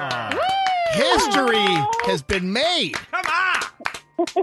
History 0.93 1.65
has 2.07 2.23
been 2.23 2.53
made. 2.53 2.95
Come 2.95 3.25
on. 3.27 3.63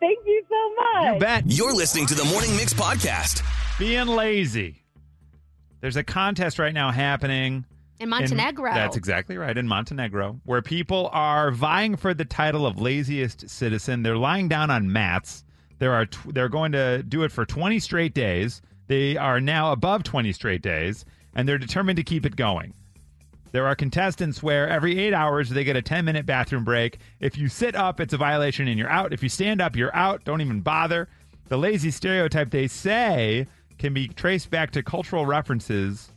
Thank 0.00 0.18
you 0.26 0.42
so 0.48 0.74
much. 0.74 1.14
You 1.14 1.20
bet. 1.20 1.44
You're 1.46 1.74
listening 1.74 2.06
to 2.06 2.14
the 2.14 2.24
Morning 2.24 2.54
Mix 2.56 2.72
podcast. 2.74 3.42
Being 3.78 4.08
lazy. 4.08 4.82
There's 5.80 5.96
a 5.96 6.04
contest 6.04 6.58
right 6.58 6.74
now 6.74 6.90
happening 6.90 7.64
In 8.00 8.08
Montenegro. 8.10 8.74
that's 8.74 8.96
exactly 8.96 9.38
right 9.38 9.56
in 9.56 9.66
Montenegro, 9.66 10.40
where 10.44 10.60
people 10.60 11.08
are 11.12 11.50
vying 11.50 11.96
for 11.96 12.12
the 12.12 12.24
title 12.24 12.66
of 12.66 12.78
laziest 12.80 13.48
citizen. 13.48 14.02
They're 14.02 14.16
lying 14.18 14.48
down 14.48 14.70
on 14.70 14.92
mats. 14.92 15.44
There 15.78 15.94
are 15.94 16.04
tw- 16.06 16.34
they're 16.34 16.50
going 16.50 16.72
to 16.72 17.02
do 17.02 17.22
it 17.22 17.32
for 17.32 17.46
20 17.46 17.78
straight 17.78 18.12
days. 18.12 18.60
They 18.88 19.16
are 19.16 19.40
now 19.40 19.72
above 19.72 20.02
20 20.02 20.32
straight 20.32 20.60
days, 20.62 21.06
and 21.34 21.48
they're 21.48 21.58
determined 21.58 21.96
to 21.96 22.02
keep 22.02 22.26
it 22.26 22.36
going. 22.36 22.74
There 23.52 23.66
are 23.66 23.74
contestants 23.74 24.42
where 24.42 24.68
every 24.68 24.98
eight 24.98 25.12
hours 25.12 25.50
they 25.50 25.64
get 25.64 25.76
a 25.76 25.82
10 25.82 26.04
minute 26.04 26.24
bathroom 26.26 26.64
break. 26.64 26.98
If 27.18 27.36
you 27.36 27.48
sit 27.48 27.74
up, 27.74 28.00
it's 28.00 28.12
a 28.14 28.16
violation 28.16 28.68
and 28.68 28.78
you're 28.78 28.88
out. 28.90 29.12
If 29.12 29.22
you 29.22 29.28
stand 29.28 29.60
up, 29.60 29.74
you're 29.76 29.94
out. 29.94 30.24
Don't 30.24 30.40
even 30.40 30.60
bother. 30.60 31.08
The 31.48 31.56
lazy 31.58 31.90
stereotype, 31.90 32.50
they 32.50 32.68
say, 32.68 33.46
can 33.78 33.92
be 33.92 34.06
traced 34.06 34.50
back 34.50 34.70
to 34.72 34.82
cultural 34.84 35.26
references 35.26 36.10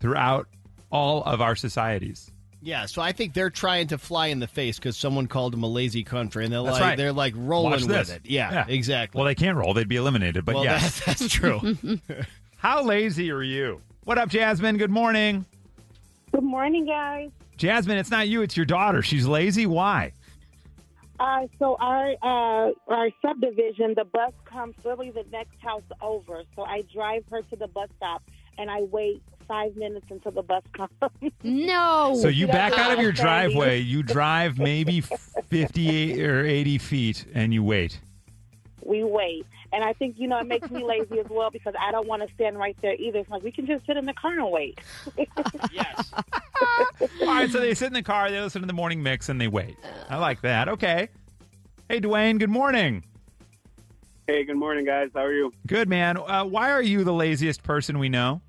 throughout 0.00 0.48
all 0.90 1.22
of 1.22 1.40
our 1.40 1.54
societies. 1.54 2.30
Yeah, 2.64 2.86
so 2.86 3.02
I 3.02 3.10
think 3.12 3.34
they're 3.34 3.50
trying 3.50 3.88
to 3.88 3.98
fly 3.98 4.28
in 4.28 4.38
the 4.38 4.46
face 4.46 4.78
because 4.78 4.96
someone 4.96 5.26
called 5.26 5.52
them 5.52 5.64
a 5.64 5.68
lazy 5.68 6.04
country, 6.04 6.44
and 6.44 6.52
they're 6.52 6.62
That's 6.62 6.74
like 6.74 6.82
right. 6.82 6.96
they're 6.96 7.12
like 7.12 7.34
rolling 7.36 7.88
with 7.88 8.10
it. 8.10 8.22
Yeah, 8.24 8.64
exactly. 8.68 9.18
Well, 9.18 9.26
they 9.26 9.34
can't 9.34 9.56
roll; 9.56 9.74
they'd 9.74 9.88
be 9.88 9.96
eliminated. 9.96 10.44
But 10.44 10.54
Well, 10.54 10.64
yes, 10.66 11.00
that- 11.00 11.18
that's 11.18 11.28
true. 11.32 11.76
How 12.58 12.84
lazy 12.84 13.32
are 13.32 13.42
you? 13.42 13.82
What 14.04 14.16
up, 14.18 14.28
Jasmine? 14.28 14.76
Good 14.78 14.92
morning, 14.92 15.44
Good 16.32 16.42
morning, 16.44 16.86
guys. 16.86 17.30
Jasmine. 17.56 17.98
It's 17.98 18.10
not 18.10 18.28
you; 18.28 18.42
it's 18.42 18.56
your 18.56 18.66
daughter. 18.66 19.02
She's 19.02 19.26
lazy. 19.26 19.66
Why? 19.66 20.12
Uh, 21.20 21.46
so 21.58 21.76
our 21.78 22.10
uh, 22.22 22.72
our 22.88 23.10
subdivision, 23.20 23.94
the 23.94 24.04
bus 24.04 24.32
comes 24.44 24.74
literally 24.84 25.10
the 25.10 25.24
next 25.30 25.60
house 25.60 25.82
over. 26.00 26.42
So 26.56 26.62
I 26.62 26.82
drive 26.92 27.24
her 27.30 27.42
to 27.42 27.56
the 27.56 27.68
bus 27.68 27.88
stop, 27.96 28.22
and 28.58 28.70
I 28.70 28.82
wait 28.82 29.22
five 29.46 29.76
minutes 29.76 30.06
until 30.10 30.32
the 30.32 30.42
bus 30.42 30.62
comes. 30.72 30.90
No. 31.42 32.16
So 32.20 32.28
you 32.28 32.46
back 32.46 32.72
out 32.78 32.92
of 32.92 32.98
your 33.00 33.14
Sandy. 33.14 33.52
driveway, 33.52 33.78
you 33.80 34.02
drive 34.02 34.58
maybe 34.58 35.00
58 35.00 36.22
or 36.22 36.46
80 36.46 36.78
feet, 36.78 37.26
and 37.34 37.52
you 37.52 37.62
wait. 37.62 38.00
We 38.84 39.04
wait, 39.04 39.46
and 39.72 39.84
I 39.84 39.92
think 39.92 40.18
you 40.18 40.26
know 40.26 40.38
it 40.38 40.46
makes 40.46 40.70
me 40.70 40.82
lazy 40.84 41.20
as 41.20 41.26
well 41.30 41.50
because 41.50 41.74
I 41.80 41.92
don't 41.92 42.06
want 42.08 42.26
to 42.26 42.34
stand 42.34 42.58
right 42.58 42.76
there 42.82 42.94
either. 42.94 43.20
It's 43.20 43.30
like 43.30 43.42
we 43.42 43.52
can 43.52 43.66
just 43.66 43.86
sit 43.86 43.96
in 43.96 44.06
the 44.06 44.14
car 44.14 44.32
and 44.32 44.50
wait. 44.50 44.80
yes. 45.72 46.12
All 47.20 47.26
right, 47.26 47.50
so 47.50 47.60
they 47.60 47.74
sit 47.74 47.86
in 47.86 47.92
the 47.92 48.02
car, 48.02 48.30
they 48.30 48.40
listen 48.40 48.60
to 48.60 48.66
the 48.66 48.72
morning 48.72 49.02
mix, 49.02 49.28
and 49.28 49.40
they 49.40 49.48
wait. 49.48 49.76
I 50.08 50.16
like 50.16 50.40
that. 50.42 50.68
Okay. 50.68 51.08
Hey, 51.88 52.00
Dwayne. 52.00 52.38
Good 52.38 52.50
morning. 52.50 53.04
Hey, 54.26 54.44
good 54.44 54.56
morning, 54.56 54.84
guys. 54.84 55.10
How 55.14 55.24
are 55.24 55.32
you? 55.32 55.52
Good 55.66 55.88
man. 55.88 56.16
Uh, 56.16 56.44
why 56.44 56.70
are 56.70 56.82
you 56.82 57.04
the 57.04 57.12
laziest 57.12 57.62
person 57.62 57.98
we 57.98 58.08
know? 58.08 58.40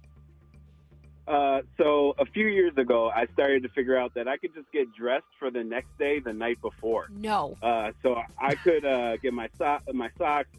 Uh, 1.34 1.64
so 1.80 2.14
a 2.20 2.26
few 2.26 2.46
years 2.46 2.78
ago, 2.78 3.10
I 3.10 3.26
started 3.34 3.64
to 3.64 3.70
figure 3.70 3.98
out 3.98 4.14
that 4.14 4.28
I 4.28 4.38
could 4.38 4.54
just 4.54 4.72
get 4.72 4.94
dressed 4.94 5.26
for 5.40 5.50
the 5.50 5.64
next 5.64 5.98
day 5.98 6.20
the 6.20 6.32
night 6.32 6.62
before. 6.62 7.08
No. 7.10 7.58
Uh, 7.60 7.92
so 8.04 8.22
I 8.40 8.54
could 8.54 8.86
uh, 8.86 9.18
get 9.18 9.34
my 9.34 9.50
so- 9.58 9.80
my 9.94 10.12
socks, 10.16 10.50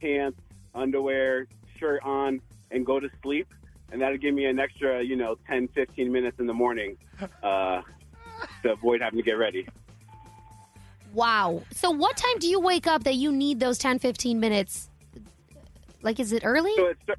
pants, 0.00 0.38
underwear, 0.72 1.48
shirt 1.76 2.00
on, 2.04 2.40
and 2.70 2.86
go 2.86 3.00
to 3.00 3.10
sleep, 3.24 3.48
and 3.90 4.00
that'd 4.00 4.20
give 4.20 4.32
me 4.32 4.44
an 4.44 4.60
extra, 4.60 5.02
you 5.02 5.16
know, 5.16 5.36
10, 5.48 5.66
15 5.66 6.12
minutes 6.12 6.38
in 6.38 6.46
the 6.46 6.54
morning 6.54 6.96
uh, 7.42 7.82
to 8.62 8.70
avoid 8.72 9.00
having 9.00 9.16
to 9.18 9.24
get 9.24 9.32
ready. 9.36 9.66
Wow. 11.12 11.60
So 11.72 11.90
what 11.90 12.16
time 12.16 12.38
do 12.38 12.46
you 12.46 12.60
wake 12.60 12.86
up 12.86 13.02
that 13.02 13.16
you 13.16 13.32
need 13.32 13.58
those 13.58 13.78
10, 13.78 13.98
15 13.98 14.38
minutes? 14.38 14.90
Like, 16.02 16.20
is 16.20 16.30
it 16.30 16.44
early? 16.44 16.72
So 16.76 16.86
it 16.86 16.98
start- 17.02 17.18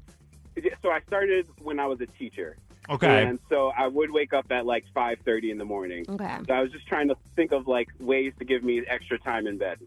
so 0.82 0.90
I 0.90 1.00
started 1.06 1.46
when 1.60 1.78
I 1.78 1.86
was 1.86 2.00
a 2.00 2.06
teacher. 2.06 2.56
Okay. 2.92 3.24
And 3.24 3.38
so 3.48 3.72
I 3.76 3.86
would 3.86 4.10
wake 4.10 4.32
up 4.32 4.46
at 4.50 4.66
like 4.66 4.84
5:30 4.94 5.50
in 5.50 5.58
the 5.58 5.64
morning. 5.64 6.04
Okay. 6.08 6.38
So 6.46 6.52
I 6.52 6.60
was 6.60 6.70
just 6.70 6.86
trying 6.86 7.08
to 7.08 7.16
think 7.34 7.52
of 7.52 7.66
like 7.66 7.88
ways 8.00 8.32
to 8.38 8.44
give 8.44 8.62
me 8.62 8.82
extra 8.86 9.18
time 9.18 9.46
in 9.46 9.58
bed. 9.58 9.78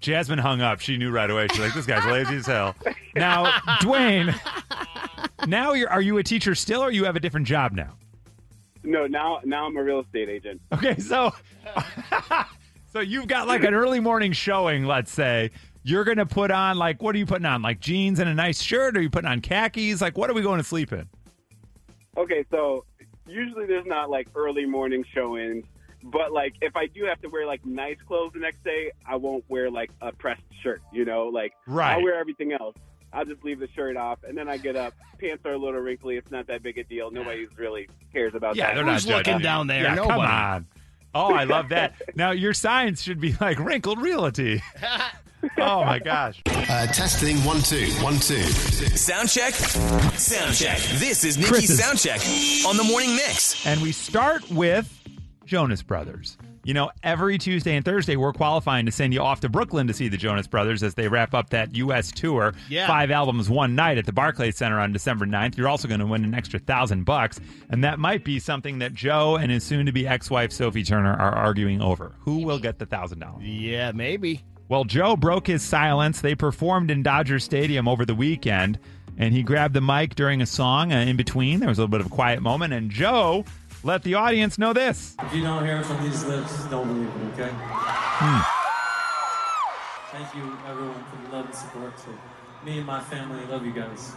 Jasmine 0.00 0.38
hung 0.38 0.60
up. 0.60 0.80
She 0.80 0.96
knew 0.96 1.10
right 1.10 1.30
away. 1.30 1.48
She's 1.48 1.60
like, 1.60 1.74
"This 1.74 1.86
guy's 1.86 2.04
lazy 2.06 2.36
as 2.36 2.46
hell." 2.46 2.74
Now, 3.16 3.50
Dwayne, 3.80 4.32
now 5.48 5.72
you're 5.72 5.90
are 5.90 6.00
you 6.00 6.18
a 6.18 6.22
teacher 6.22 6.54
still, 6.54 6.82
or 6.82 6.92
you 6.92 7.04
have 7.04 7.16
a 7.16 7.20
different 7.20 7.48
job 7.48 7.72
now? 7.72 7.96
No, 8.84 9.08
now 9.08 9.40
now 9.44 9.66
I'm 9.66 9.76
a 9.76 9.82
real 9.82 10.00
estate 10.00 10.28
agent. 10.28 10.60
Okay, 10.72 10.96
so 10.98 11.34
so 12.92 13.00
you've 13.00 13.26
got 13.26 13.48
like 13.48 13.64
an 13.64 13.74
early 13.74 13.98
morning 13.98 14.30
showing. 14.30 14.84
Let's 14.84 15.10
say 15.10 15.50
you're 15.82 16.04
gonna 16.04 16.26
put 16.26 16.52
on 16.52 16.78
like 16.78 17.02
what 17.02 17.14
are 17.16 17.18
you 17.18 17.26
putting 17.26 17.46
on? 17.46 17.60
Like 17.60 17.80
jeans 17.80 18.20
and 18.20 18.28
a 18.28 18.34
nice 18.34 18.62
shirt? 18.62 18.96
Or 18.96 19.00
are 19.00 19.02
you 19.02 19.10
putting 19.10 19.28
on 19.28 19.40
khakis? 19.40 20.00
Like 20.00 20.16
what 20.16 20.30
are 20.30 20.34
we 20.34 20.42
going 20.42 20.58
to 20.58 20.64
sleep 20.64 20.92
in? 20.92 21.08
Okay, 22.18 22.44
so 22.50 22.84
usually 23.26 23.64
there's 23.66 23.86
not 23.86 24.10
like 24.10 24.28
early 24.34 24.66
morning 24.66 25.04
showings, 25.14 25.64
but 26.02 26.32
like 26.32 26.54
if 26.60 26.76
I 26.76 26.86
do 26.86 27.04
have 27.04 27.20
to 27.22 27.28
wear 27.28 27.46
like 27.46 27.64
nice 27.64 27.96
clothes 28.06 28.32
the 28.34 28.40
next 28.40 28.62
day, 28.64 28.90
I 29.06 29.16
won't 29.16 29.44
wear 29.48 29.70
like 29.70 29.90
a 30.02 30.12
pressed 30.12 30.42
shirt. 30.62 30.82
You 30.92 31.04
know, 31.04 31.28
like 31.28 31.52
Right. 31.66 31.94
I'll 31.94 32.02
wear 32.02 32.18
everything 32.18 32.52
else. 32.52 32.74
I'll 33.12 33.24
just 33.24 33.42
leave 33.42 33.58
the 33.58 33.68
shirt 33.74 33.96
off, 33.96 34.18
and 34.24 34.36
then 34.36 34.48
I 34.48 34.58
get 34.58 34.76
up. 34.76 34.92
Pants 35.18 35.46
are 35.46 35.52
a 35.52 35.58
little 35.58 35.80
wrinkly. 35.80 36.16
It's 36.16 36.30
not 36.30 36.46
that 36.48 36.62
big 36.62 36.76
a 36.76 36.84
deal. 36.84 37.10
Nobody 37.10 37.46
really 37.56 37.88
cares 38.12 38.34
about 38.34 38.54
Yeah, 38.56 38.66
that. 38.66 38.74
they're 38.74 38.84
not 38.84 38.94
Who's 38.94 39.06
looking 39.06 39.24
judging. 39.24 39.42
down 39.42 39.66
there? 39.66 39.82
Yeah, 39.84 39.96
come 39.96 40.20
on. 40.20 40.66
Oh, 41.14 41.32
I 41.32 41.44
love 41.44 41.70
that. 41.70 41.94
now 42.16 42.32
your 42.32 42.52
signs 42.52 43.02
should 43.02 43.18
be 43.20 43.34
like 43.40 43.58
wrinkled 43.58 43.98
realty. 44.00 44.62
oh 45.58 45.84
my 45.84 45.98
gosh. 45.98 46.42
Uh, 46.46 46.86
testing 46.88 47.36
one 47.44 47.60
two 47.60 47.88
one 48.02 48.14
two. 48.14 48.42
Sound 48.42 49.28
check. 49.28 49.54
Sound 49.54 50.54
check. 50.54 50.78
This 50.98 51.24
is 51.24 51.36
Nikki's 51.36 51.50
Chris's. 51.50 51.78
sound 51.78 51.98
check 51.98 52.20
on 52.68 52.76
the 52.76 52.84
morning 52.84 53.14
mix. 53.16 53.64
And 53.66 53.80
we 53.80 53.92
start 53.92 54.48
with 54.50 54.92
Jonas 55.44 55.82
Brothers. 55.82 56.36
You 56.64 56.74
know, 56.74 56.90
every 57.02 57.38
Tuesday 57.38 57.76
and 57.76 57.84
Thursday, 57.84 58.16
we're 58.16 58.34
qualifying 58.34 58.84
to 58.84 58.92
send 58.92 59.14
you 59.14 59.20
off 59.22 59.40
to 59.40 59.48
Brooklyn 59.48 59.86
to 59.86 59.94
see 59.94 60.08
the 60.08 60.18
Jonas 60.18 60.46
Brothers 60.46 60.82
as 60.82 60.94
they 60.94 61.08
wrap 61.08 61.32
up 61.32 61.48
that 61.50 61.74
U.S. 61.76 62.12
tour. 62.12 62.52
Yeah. 62.68 62.86
Five 62.86 63.10
albums, 63.10 63.48
one 63.48 63.74
night 63.74 63.96
at 63.96 64.04
the 64.04 64.12
Barclays 64.12 64.56
Center 64.58 64.78
on 64.78 64.92
December 64.92 65.24
9th. 65.24 65.56
You're 65.56 65.68
also 65.68 65.88
going 65.88 66.00
to 66.00 66.06
win 66.06 66.24
an 66.24 66.34
extra 66.34 66.58
thousand 66.58 67.04
bucks. 67.04 67.40
And 67.70 67.82
that 67.84 67.98
might 67.98 68.22
be 68.22 68.38
something 68.38 68.80
that 68.80 68.92
Joe 68.92 69.36
and 69.36 69.50
his 69.50 69.64
soon 69.64 69.86
to 69.86 69.92
be 69.92 70.06
ex 70.06 70.30
wife, 70.30 70.52
Sophie 70.52 70.84
Turner, 70.84 71.14
are 71.14 71.34
arguing 71.34 71.80
over. 71.80 72.12
Who 72.20 72.44
will 72.44 72.58
get 72.58 72.78
the 72.78 72.84
thousand 72.86 73.20
dollars? 73.20 73.44
Yeah, 73.44 73.92
maybe. 73.92 74.44
Well, 74.68 74.84
Joe 74.84 75.16
broke 75.16 75.46
his 75.46 75.62
silence. 75.62 76.20
They 76.20 76.34
performed 76.34 76.90
in 76.90 77.02
Dodger 77.02 77.38
Stadium 77.38 77.88
over 77.88 78.04
the 78.04 78.14
weekend, 78.14 78.78
and 79.16 79.32
he 79.32 79.42
grabbed 79.42 79.72
the 79.72 79.80
mic 79.80 80.14
during 80.14 80.42
a 80.42 80.46
song 80.46 80.92
uh, 80.92 80.96
in 80.96 81.16
between. 81.16 81.60
There 81.60 81.70
was 81.70 81.78
a 81.78 81.82
little 81.82 81.90
bit 81.90 82.00
of 82.02 82.08
a 82.08 82.10
quiet 82.10 82.42
moment, 82.42 82.74
and 82.74 82.90
Joe 82.90 83.46
let 83.82 84.02
the 84.02 84.14
audience 84.14 84.58
know 84.58 84.74
this. 84.74 85.16
If 85.22 85.34
you 85.34 85.42
don't 85.42 85.64
hear 85.64 85.78
it 85.78 85.86
from 85.86 86.02
these 86.04 86.22
lips, 86.24 86.64
don't 86.66 86.86
believe 86.86 87.08
it, 87.08 87.40
okay? 87.40 87.50
Thank 90.12 90.34
you, 90.34 90.58
everyone, 90.68 91.02
for 91.04 91.26
the 91.26 91.36
love 91.36 91.46
and 91.46 91.54
support. 91.54 91.96
To 91.98 92.66
me 92.66 92.78
and 92.78 92.86
my 92.86 93.00
family, 93.00 93.42
love 93.46 93.64
you 93.64 93.72
guys. 93.72 94.12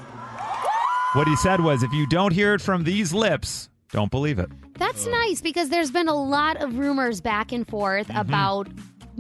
What 1.14 1.28
he 1.30 1.36
said 1.38 1.62
was, 1.62 1.82
if 1.82 1.94
you 1.94 2.06
don't 2.08 2.34
hear 2.34 2.54
it 2.54 2.62
from 2.62 2.84
these 2.84 3.14
lips, 3.14 3.70
don't 3.92 4.12
believe 4.12 4.38
it. 4.38 4.50
That's 4.78 5.06
nice 5.06 5.42
because 5.42 5.70
there's 5.70 5.92
been 5.92 6.08
a 6.10 6.14
lot 6.14 6.58
of 6.58 6.78
rumors 6.78 7.22
back 7.22 7.54
and 7.54 7.68
forth 7.68 8.10
about 8.14 8.68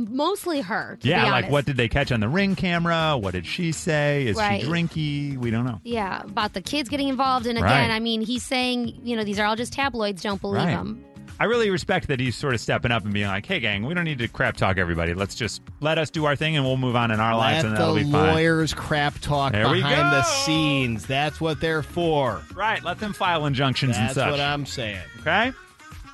mostly 0.10 0.62
her. 0.62 0.98
To 1.02 1.08
yeah, 1.08 1.26
be 1.26 1.32
like 1.32 1.50
what 1.52 1.66
did 1.66 1.78
they 1.78 1.88
catch 1.88 2.12
on 2.12 2.20
the 2.20 2.30
ring 2.30 2.56
camera? 2.56 3.18
What 3.18 3.34
did 3.34 3.46
she 3.46 3.72
say? 3.72 4.26
Is 4.28 4.38
Right. 4.38 4.62
she 4.62 4.68
drinky? 4.68 5.38
We 5.38 5.52
don't 5.52 5.66
know. 5.66 5.80
Yeah, 5.84 6.22
about 6.24 6.54
the 6.54 6.62
kids 6.62 6.90
getting 6.90 7.08
involved. 7.10 7.46
And 7.48 7.60
Right. 7.60 7.70
again, 7.70 7.92
I 7.92 8.00
mean, 8.00 8.22
he's 8.22 8.44
saying, 8.44 9.00
you 9.04 9.16
know, 9.16 9.24
these 9.24 9.40
are 9.40 9.46
all 9.46 9.56
just 9.56 9.74
tabloids. 9.74 10.22
Don't 10.22 10.42
believe 10.42 10.64
Right. 10.64 10.76
them. 10.76 11.04
I 11.40 11.46
really 11.46 11.72
respect 11.72 12.08
that 12.10 12.20
he's 12.20 12.36
sort 12.36 12.54
of 12.54 12.60
stepping 12.62 12.92
up 12.92 13.04
and 13.04 13.12
being 13.12 13.26
like, 13.26 13.48
"Hey, 13.48 13.60
gang, 13.60 13.84
we 13.88 13.96
don't 13.96 14.04
need 14.04 14.20
to 14.20 14.28
crap 14.28 14.58
talk 14.58 14.78
everybody. 14.78 15.16
Let's 15.16 15.34
just 15.34 15.64
let 15.80 15.98
us 15.98 16.12
do 16.12 16.26
our 16.26 16.36
thing, 16.36 16.56
and 16.56 16.64
we'll 16.64 16.78
move 16.78 16.96
on 16.96 17.10
in 17.10 17.20
our 17.20 17.36
lives, 17.36 17.64
Let 17.64 17.66
and 17.66 17.74
the 17.76 17.80
that'll 17.80 17.96
be 17.96 18.04
fine." 18.04 18.12
lawyers 18.34 18.76
crap 18.76 19.20
talk 19.22 19.54
There 19.54 19.68
we 19.70 19.78
behind 19.78 20.12
the 20.14 20.22
go. 20.22 20.28
scenes. 20.46 21.08
That's 21.08 21.42
what 21.42 21.60
they're 21.60 21.82
for. 21.82 22.42
Right, 22.54 22.84
let 22.84 23.00
them 23.00 23.12
file 23.14 23.48
injunctions 23.48 23.98
and 23.98 24.06
That's 24.06 24.16
such. 24.16 24.30
what 24.30 24.40
I'm 24.40 24.68
saying. 24.68 25.00
Okay. 25.22 25.52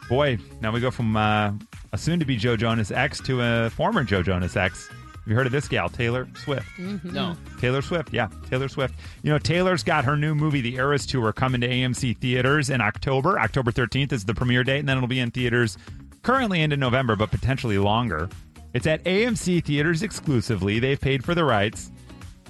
Boy, 0.08 0.38
now 0.62 0.72
we 0.72 0.80
go 0.80 0.92
from 0.92 1.18
uh, 1.18 1.52
a 1.94 1.98
soon 1.98 2.20
to 2.20 2.26
be 2.26 2.36
Joe 2.36 2.58
Jonas 2.58 2.92
ex 2.92 3.20
to 3.22 3.42
a 3.42 3.70
former 3.70 4.04
Joe 4.04 4.24
Jonas 4.24 4.56
ex. 4.56 4.88
Have 4.88 5.32
you 5.32 5.36
heard 5.36 5.46
of 5.46 5.52
this 5.52 5.68
gal, 5.68 5.90
Taylor 5.90 6.28
Swift? 6.36 6.66
Mm-hmm. 6.78 7.12
No. 7.12 7.36
Taylor 7.60 7.82
Swift, 7.82 8.14
yeah, 8.14 8.30
Taylor 8.50 8.70
Swift. 8.70 8.96
You 9.24 9.32
know, 9.32 9.38
Taylor's 9.38 9.84
got 9.84 10.06
her 10.06 10.16
new 10.16 10.34
movie, 10.34 10.62
The 10.62 10.76
Eras 10.76 11.06
Tour, 11.06 11.34
coming 11.34 11.60
to 11.62 11.68
AMC 11.68 12.18
theaters 12.20 12.70
in 12.70 12.80
October. 12.80 13.38
October 13.38 13.72
13th 13.72 14.14
is 14.14 14.24
the 14.24 14.34
premiere 14.34 14.64
date, 14.64 14.80
and 14.80 14.88
then 14.88 14.96
it'll 14.96 15.08
be 15.10 15.20
in 15.20 15.32
theaters 15.32 15.78
currently 16.24 16.62
into 16.62 16.78
November, 16.78 17.18
but 17.18 17.30
potentially 17.30 17.78
longer. 17.78 18.30
It's 18.74 18.88
at 18.88 19.04
AMC 19.04 19.66
theaters 19.66 20.02
exclusively. 20.02 20.80
They've 20.80 21.00
paid 21.00 21.26
for 21.26 21.36
the 21.36 21.44
rights. 21.44 21.92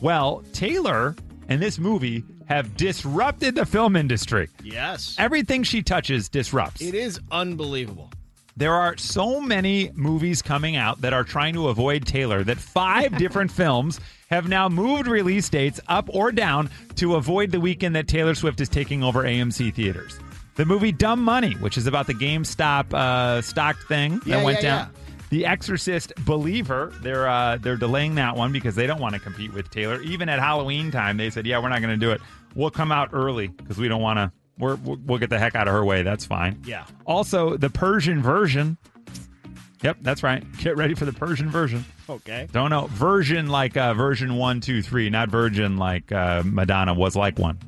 Well, 0.01 0.43
Taylor 0.53 1.15
and 1.49 1.61
this 1.61 1.79
movie 1.79 2.23
have 2.45 2.77
disrupted 2.77 3.55
the 3.55 3.65
film 3.65 3.95
industry. 3.95 4.49
Yes. 4.63 5.15
Everything 5.17 5.63
she 5.63 5.81
touches 5.81 6.29
disrupts. 6.29 6.81
It 6.81 6.93
is 6.93 7.19
unbelievable. 7.31 8.11
There 8.57 8.73
are 8.73 8.97
so 8.97 9.39
many 9.39 9.91
movies 9.93 10.41
coming 10.41 10.75
out 10.75 11.01
that 11.01 11.13
are 11.13 11.23
trying 11.23 11.53
to 11.53 11.67
avoid 11.67 12.07
Taylor 12.07 12.43
that 12.43 12.57
five 12.57 13.15
different 13.19 13.51
films 13.51 13.99
have 14.31 14.49
now 14.49 14.67
moved 14.67 15.05
release 15.05 15.47
dates 15.47 15.79
up 15.87 16.09
or 16.11 16.31
down 16.31 16.71
to 16.95 17.15
avoid 17.17 17.51
the 17.51 17.59
weekend 17.59 17.95
that 17.95 18.07
Taylor 18.07 18.33
Swift 18.33 18.59
is 18.59 18.67
taking 18.67 19.03
over 19.03 19.23
AMC 19.23 19.75
theaters. 19.75 20.17
The 20.55 20.65
movie 20.65 20.91
Dumb 20.91 21.23
Money, 21.23 21.53
which 21.53 21.77
is 21.77 21.85
about 21.85 22.07
the 22.07 22.15
GameStop 22.15 22.91
uh, 22.95 23.43
stock 23.43 23.77
thing 23.87 24.19
Yeah, 24.25 24.37
that 24.37 24.45
went 24.45 24.63
yeah, 24.63 24.85
down. 24.85 24.93
The 25.29 25.45
Exorcist 25.45 26.13
Believer, 26.25 26.91
they're 27.03 27.27
uh, 27.27 27.57
they're 27.57 27.77
delaying 27.77 28.15
that 28.15 28.35
one 28.35 28.51
because 28.51 28.73
they 28.73 28.87
don't 28.87 28.99
want 28.99 29.13
to 29.13 29.19
compete 29.19 29.53
with 29.53 29.69
Taylor. 29.69 30.01
Even 30.01 30.29
at 30.29 30.39
Halloween 30.39 30.89
time, 30.89 31.17
they 31.17 31.29
said, 31.29 31.45
"Yeah, 31.45 31.61
we're 31.61 31.69
not 31.69 31.81
going 31.81 31.93
to 31.93 32.03
do 32.03 32.11
it. 32.11 32.21
We'll 32.55 32.71
come 32.71 32.91
out 32.91 33.09
early 33.13 33.49
because 33.49 33.77
we 33.77 33.87
don't 33.87 34.01
want 34.01 34.17
to 34.17 34.31
We're, 34.59 34.75
we'll 34.75 35.19
get 35.19 35.29
the 35.29 35.39
heck 35.39 35.55
out 35.55 35.67
of 35.67 35.73
her 35.73 35.85
way. 35.85 36.03
That's 36.03 36.25
fine. 36.25 36.61
Yeah. 36.65 36.85
Also, 37.05 37.57
the 37.57 37.69
Persian 37.69 38.21
version. 38.21 38.77
Yep, 39.83 39.97
that's 40.01 40.23
right. 40.23 40.43
Get 40.57 40.75
ready 40.75 40.95
for 40.95 41.05
the 41.05 41.13
Persian 41.13 41.49
version. 41.51 41.85
Okay. 42.09 42.47
Don't 42.51 42.71
know. 42.71 42.87
Version 42.87 43.47
like 43.47 43.77
uh, 43.77 43.93
version 43.93 44.35
one, 44.35 44.59
two, 44.59 44.81
three, 44.81 45.09
not 45.09 45.29
virgin 45.29 45.77
like 45.77 46.11
uh, 46.11 46.41
Madonna 46.45 46.93
was 46.93 47.15
like 47.15 47.37
one. 47.37 47.59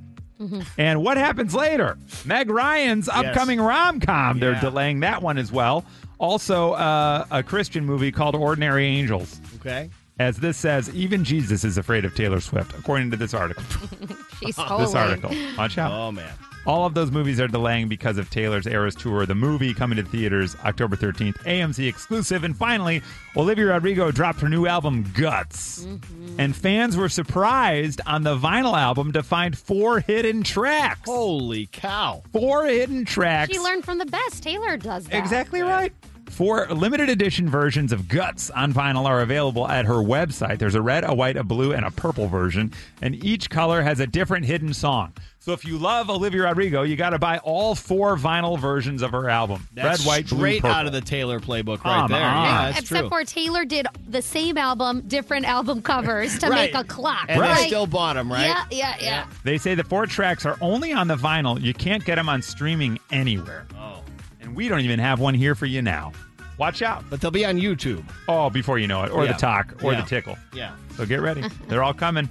And 0.77 1.03
what 1.03 1.17
happens 1.17 1.53
later? 1.53 1.97
Meg 2.25 2.49
Ryan's 2.49 3.09
upcoming 3.09 3.59
rom 3.59 3.99
com. 3.99 4.39
They're 4.39 4.59
delaying 4.61 5.01
that 5.01 5.21
one 5.21 5.37
as 5.37 5.51
well. 5.51 5.83
Also, 6.17 6.71
uh, 6.73 7.25
a 7.29 7.43
Christian 7.43 7.85
movie 7.85 8.11
called 8.11 8.35
Ordinary 8.35 8.85
Angels. 8.85 9.39
Okay. 9.59 9.89
As 10.17 10.37
this 10.37 10.57
says, 10.57 10.93
even 10.95 11.23
Jesus 11.23 11.63
is 11.63 11.77
afraid 11.77 12.05
of 12.05 12.15
Taylor 12.15 12.39
Swift, 12.39 12.77
according 12.77 13.11
to 13.11 13.17
this 13.17 13.33
article. 13.33 13.63
She's 14.39 14.55
this 14.55 14.95
article. 14.95 15.31
Watch 15.57 15.77
out. 15.77 15.91
Oh 15.91 16.11
man. 16.11 16.31
All 16.65 16.85
of 16.85 16.93
those 16.93 17.11
movies 17.11 17.39
are 17.39 17.47
delaying 17.47 17.87
because 17.87 18.17
of 18.17 18.29
Taylor's 18.29 18.67
Eras 18.67 18.95
Tour, 18.95 19.25
the 19.25 19.35
movie 19.35 19.73
coming 19.73 19.95
to 19.97 20.03
theaters 20.03 20.55
October 20.65 20.95
13th, 20.95 21.37
AMC 21.43 21.87
exclusive. 21.87 22.43
And 22.43 22.55
finally, 22.55 23.01
Olivia 23.35 23.65
Rodrigo 23.67 24.11
dropped 24.11 24.41
her 24.41 24.49
new 24.49 24.67
album, 24.67 25.09
Guts. 25.13 25.85
Mm-hmm. 25.85 26.39
And 26.39 26.55
fans 26.55 26.97
were 26.97 27.09
surprised 27.09 28.01
on 28.05 28.23
the 28.23 28.37
vinyl 28.37 28.77
album 28.77 29.13
to 29.13 29.23
find 29.23 29.57
four 29.57 29.99
hidden 29.99 30.43
tracks. 30.43 31.09
Holy 31.09 31.67
cow. 31.67 32.23
Four 32.31 32.65
hidden 32.65 33.05
tracks. 33.05 33.51
She 33.51 33.59
learned 33.59 33.85
from 33.85 33.97
the 33.97 34.05
best. 34.05 34.43
Taylor 34.43 34.77
does 34.77 35.05
that. 35.05 35.17
Exactly 35.17 35.61
right. 35.61 35.93
Four 36.29 36.67
limited 36.67 37.09
edition 37.09 37.49
versions 37.49 37.91
of 37.91 38.07
Guts 38.07 38.49
on 38.51 38.71
vinyl 38.73 39.05
are 39.05 39.21
available 39.21 39.67
at 39.67 39.85
her 39.85 39.95
website. 39.95 40.59
There's 40.59 40.75
a 40.75 40.81
red, 40.81 41.03
a 41.03 41.13
white, 41.13 41.35
a 41.35 41.43
blue, 41.43 41.73
and 41.73 41.85
a 41.85 41.91
purple 41.91 42.27
version, 42.27 42.71
and 43.01 43.21
each 43.25 43.49
color 43.49 43.81
has 43.81 43.99
a 43.99 44.07
different 44.07 44.45
hidden 44.45 44.73
song. 44.73 45.11
So 45.39 45.53
if 45.53 45.65
you 45.65 45.77
love 45.77 46.09
Olivia 46.09 46.43
Rodrigo, 46.43 46.83
you 46.83 46.95
got 46.95 47.09
to 47.11 47.19
buy 47.19 47.39
all 47.39 47.73
four 47.73 48.15
vinyl 48.15 48.59
versions 48.59 49.01
of 49.01 49.11
her 49.11 49.29
album. 49.29 49.67
That's 49.73 49.99
red, 50.01 50.07
white, 50.07 50.27
blue, 50.29 50.37
straight 50.37 50.61
purple. 50.61 50.75
out 50.77 50.85
of 50.85 50.91
the 50.93 51.01
Taylor 51.01 51.39
playbook 51.39 51.83
right 51.83 52.01
Come 52.01 52.11
there. 52.11 52.21
on. 52.21 52.45
Yeah, 52.45 52.65
that's 52.67 52.79
Except 52.81 52.99
true. 53.01 53.09
for 53.09 53.23
Taylor 53.25 53.65
did 53.65 53.87
the 54.07 54.21
same 54.21 54.57
album, 54.57 55.01
different 55.07 55.45
album 55.45 55.81
covers 55.81 56.37
to 56.39 56.47
Right. 56.49 56.71
make 56.73 56.75
a 56.75 56.83
clock. 56.85 57.25
and 57.27 57.39
Like, 57.41 57.57
they 57.61 57.67
still 57.67 57.87
bought 57.87 58.13
them, 58.15 58.31
right? 58.31 58.45
Yeah, 58.45 58.65
yeah, 58.71 58.95
yeah. 59.01 59.25
They 59.43 59.57
say 59.57 59.75
the 59.75 59.83
four 59.83 60.05
tracks 60.05 60.45
are 60.45 60.57
only 60.61 60.93
on 60.93 61.07
the 61.07 61.15
vinyl. 61.15 61.59
You 61.59 61.73
can't 61.73 62.05
get 62.05 62.15
them 62.15 62.29
on 62.29 62.41
streaming 62.41 62.99
anywhere. 63.11 63.65
Oh. 63.77 64.03
And 64.49 64.55
we 64.57 64.67
don't 64.67 64.79
even 64.81 64.97
have 64.99 65.19
one 65.19 65.35
here 65.35 65.53
for 65.53 65.67
you 65.67 65.83
now. 65.83 66.11
Watch 66.57 66.81
out. 66.81 67.03
But 67.09 67.21
they'll 67.21 67.29
be 67.29 67.45
on 67.45 67.57
YouTube. 67.57 68.03
Oh, 68.27 68.49
before 68.49 68.79
you 68.79 68.87
know 68.87 69.03
it, 69.03 69.11
or 69.11 69.23
Yeah. 69.25 69.33
the 69.33 69.37
talk, 69.37 69.75
or 69.83 69.93
Yeah. 69.93 70.01
the 70.01 70.07
tickle. 70.07 70.37
Yeah. 70.53 70.71
So 70.97 71.05
get 71.05 71.21
ready. 71.21 71.43
They're 71.67 71.83
all 71.83 71.93
coming. 71.93 72.27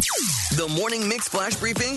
The 0.57 0.67
Morning 0.77 1.09
Mix 1.09 1.29
Flash 1.29 1.55
Briefing 1.55 1.93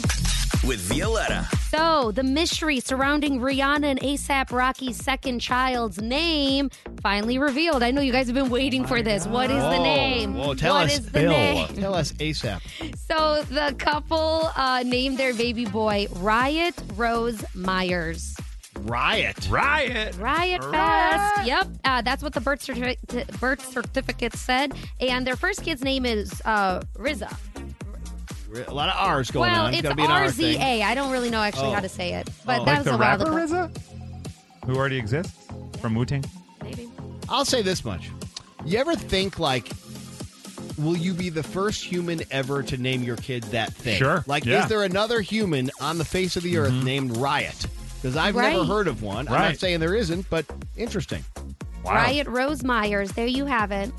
with 0.64 0.80
Violetta. 0.82 1.48
So, 1.72 2.12
the 2.12 2.22
mystery 2.24 2.80
surrounding 2.80 3.40
Rihanna 3.40 3.86
and 3.86 4.00
ASAP 4.02 4.52
Rocky's 4.52 4.98
second 4.98 5.40
child's 5.40 6.00
name 6.02 6.70
finally 7.02 7.40
revealed. 7.40 7.82
I 7.82 7.90
know 7.92 8.02
you 8.02 8.12
guys 8.12 8.28
have 8.28 8.36
been 8.36 8.50
waiting 8.52 8.86
for 8.86 9.02
this. 9.02 9.26
What 9.26 9.50
is 9.50 9.64
the 9.64 9.80
name? 9.80 10.36
Whoa, 10.36 10.54
tell 10.54 10.76
What 10.76 10.86
us, 10.86 11.00
is 11.00 11.12
the 11.12 11.24
name? 11.24 11.68
Tell 11.76 11.96
us 11.96 12.12
ASAP. 12.14 12.62
So, 13.12 13.42
the 13.50 13.74
couple 13.78 14.52
uh, 14.56 14.84
named 14.86 15.18
their 15.18 15.34
baby 15.34 15.66
boy 15.66 16.08
Riot 16.18 16.76
Rose 16.96 17.42
Mayers. 17.56 18.38
Riot. 18.84 19.48
Riot. 19.50 20.16
Riot 20.18 20.64
Fest. 20.64 21.46
Yep. 21.48 21.68
Uh, 21.86 22.02
that's 22.02 22.24
what 22.24 22.34
the 22.34 22.42
birth, 22.42 22.66
certi- 22.66 23.40
birth 23.40 23.66
certificate 23.72 24.34
said. 24.36 24.74
And 25.00 25.26
their 25.26 25.36
first 25.36 25.64
kid's 25.64 25.84
name 25.84 26.06
is 26.06 26.42
uh, 26.46 26.82
RZA. 26.96 27.36
A 28.68 28.74
lot 28.74 28.90
of 28.90 28.96
R's 28.98 29.32
going 29.32 29.50
well, 29.50 29.68
on. 29.68 29.74
it's 29.74 29.82
gotta 29.84 29.96
be 29.96 30.04
an 30.04 30.12
R. 30.12 30.24
RZA. 30.26 30.82
I 30.82 30.94
don't 30.94 31.12
really 31.12 31.30
know 31.30 31.42
actually 31.42 31.70
Oh. 31.70 31.74
how 31.74 31.80
to 31.80 31.88
say 31.90 32.14
it. 32.16 32.30
But 32.46 32.60
Oh. 32.62 32.66
that 32.66 32.72
Like 32.72 32.78
was 32.80 32.86
the 32.86 32.94
a 32.94 32.98
while 32.98 33.18
rapper 33.18 33.40
ago. 33.40 33.70
RZA? 33.72 33.82
Who 34.66 34.76
already 34.76 34.98
exists 34.98 35.34
from 35.80 35.96
Wu 35.96 36.06
Tang? 36.06 36.24
Maybe. 36.64 36.90
I'll 37.30 37.46
say 37.46 37.62
this 37.62 37.86
much. 37.86 38.10
You 38.66 38.78
ever 38.80 38.96
think 38.96 39.40
like 39.40 39.70
will 40.78 40.98
you 40.98 41.14
be 41.14 41.30
the 41.30 41.44
first 41.44 41.84
human 41.84 42.22
ever 42.32 42.62
to 42.64 42.78
name 42.78 43.04
your 43.04 43.16
kid 43.18 43.44
that 43.46 43.72
thing? 43.74 43.98
Sure, 43.98 44.24
Like 44.28 44.46
yeah. 44.46 44.64
is 44.64 44.70
there 44.70 44.84
another 44.84 45.22
human 45.22 45.70
on 45.80 45.98
the 45.98 46.06
face 46.06 46.36
of 46.36 46.44
the 46.44 46.58
earth 46.58 46.74
named 46.74 47.16
Riot? 47.18 47.66
Because 48.02 48.18
I've 48.18 48.36
never 48.36 48.64
heard 48.66 48.88
of 48.88 49.04
one. 49.04 49.28
I'm 49.28 49.34
not 49.34 49.58
saying 49.58 49.80
there 49.80 49.96
isn't, 49.96 50.30
but 50.30 50.46
interesting. 50.76 51.24
Wow. 51.84 51.94
Riot 51.94 52.28
Rose 52.28 52.62
Mayers. 52.62 53.14
There 53.14 53.28
you 53.28 53.46
have 53.46 53.72
it. 53.72 53.92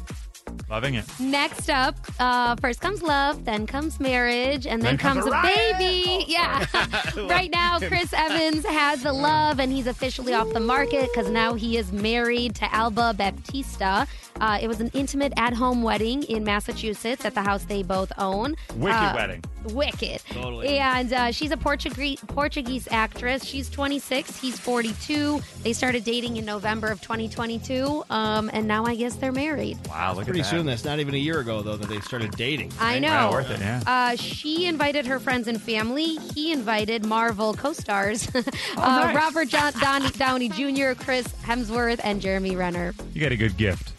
Loving 0.68 0.94
it. 0.94 1.04
Next 1.20 1.70
up, 1.70 1.94
uh, 2.18 2.56
first 2.56 2.80
comes 2.80 3.02
love, 3.02 3.44
then 3.44 3.66
comes 3.66 4.00
marriage, 4.00 4.66
and 4.66 4.82
then, 4.82 4.96
Then 4.96 4.98
comes 4.98 5.20
comes, 5.24 5.26
a 5.26 5.38
a 5.38 5.42
riot. 5.42 5.78
baby. 5.78 6.24
Yeah. 6.28 6.66
right 7.28 7.50
now, 7.50 7.78
Chris 7.78 8.12
Evans 8.12 8.64
has 8.66 9.02
the 9.02 9.12
love, 9.12 9.60
and 9.60 9.72
he's 9.72 9.86
officially 9.86 10.34
off 10.34 10.52
the 10.52 10.60
market 10.60 11.08
because 11.12 11.30
now 11.30 11.54
he 11.54 11.76
is 11.76 11.92
married 11.92 12.54
to 12.56 12.74
Alba 12.74 13.14
Baptista. 13.14 14.06
Uh, 14.40 14.58
it 14.60 14.66
was 14.68 14.80
an 14.80 14.90
intimate 14.94 15.32
at 15.36 15.52
home 15.54 15.82
wedding 15.82 16.22
in 16.24 16.42
Massachusetts 16.44 17.24
at 17.24 17.34
the 17.34 17.42
house 17.42 17.64
they 17.64 17.82
both 17.82 18.12
own. 18.18 18.54
Wicked 18.76 18.96
Uh, 18.96 19.12
wedding. 19.14 19.44
Wicked. 19.66 20.22
Totally. 20.30 20.78
And 20.78 21.12
uh, 21.12 21.30
she's 21.32 21.50
a 21.50 21.56
Portuguese 21.56 22.18
Portuguese 22.28 22.88
actress. 22.90 23.44
She's 23.44 23.68
26. 23.70 24.38
He's 24.40 24.58
42. 24.58 25.40
They 25.62 25.72
started 25.72 26.04
dating 26.04 26.36
in 26.36 26.44
November 26.44 26.88
of 26.88 27.00
2022, 27.00 28.04
um, 28.10 28.50
and 28.52 28.66
now 28.66 28.84
I 28.84 28.94
guess 28.94 29.14
they're 29.16 29.32
married. 29.32 29.78
Wow, 29.88 30.14
look 30.14 30.24
Pretty 30.24 30.40
at 30.40 30.44
that. 30.44 30.50
soon, 30.50 30.66
that's 30.66 30.84
not 30.84 30.98
even 31.00 31.14
a 31.14 31.18
year 31.18 31.40
ago 31.40 31.62
though 31.62 31.76
that 31.76 31.88
they 31.88 32.00
started 32.00 32.30
dating. 32.32 32.72
I 32.80 32.98
know. 32.98 33.08
Wow, 33.08 33.32
worth 33.32 33.50
it, 33.50 33.60
yeah. 33.60 33.82
Uh, 33.86 34.16
she 34.16 34.66
invited 34.66 35.06
her 35.06 35.18
friends 35.20 35.48
and 35.48 35.60
family. 35.60 36.16
He 36.34 36.52
invited 36.52 37.04
Marvel 37.04 37.54
co-stars 37.54 38.28
uh, 38.34 38.42
nice. 38.76 39.14
Robert 39.14 39.48
John- 39.48 39.72
Downey, 39.80 40.10
Downey 40.10 40.48
Jr., 40.48 40.92
Chris 40.94 41.26
Hemsworth, 41.44 42.00
and 42.04 42.20
Jeremy 42.20 42.56
Renner. 42.56 42.94
You 43.12 43.20
got 43.20 43.32
a 43.32 43.36
good 43.36 43.56
gift 43.56 43.92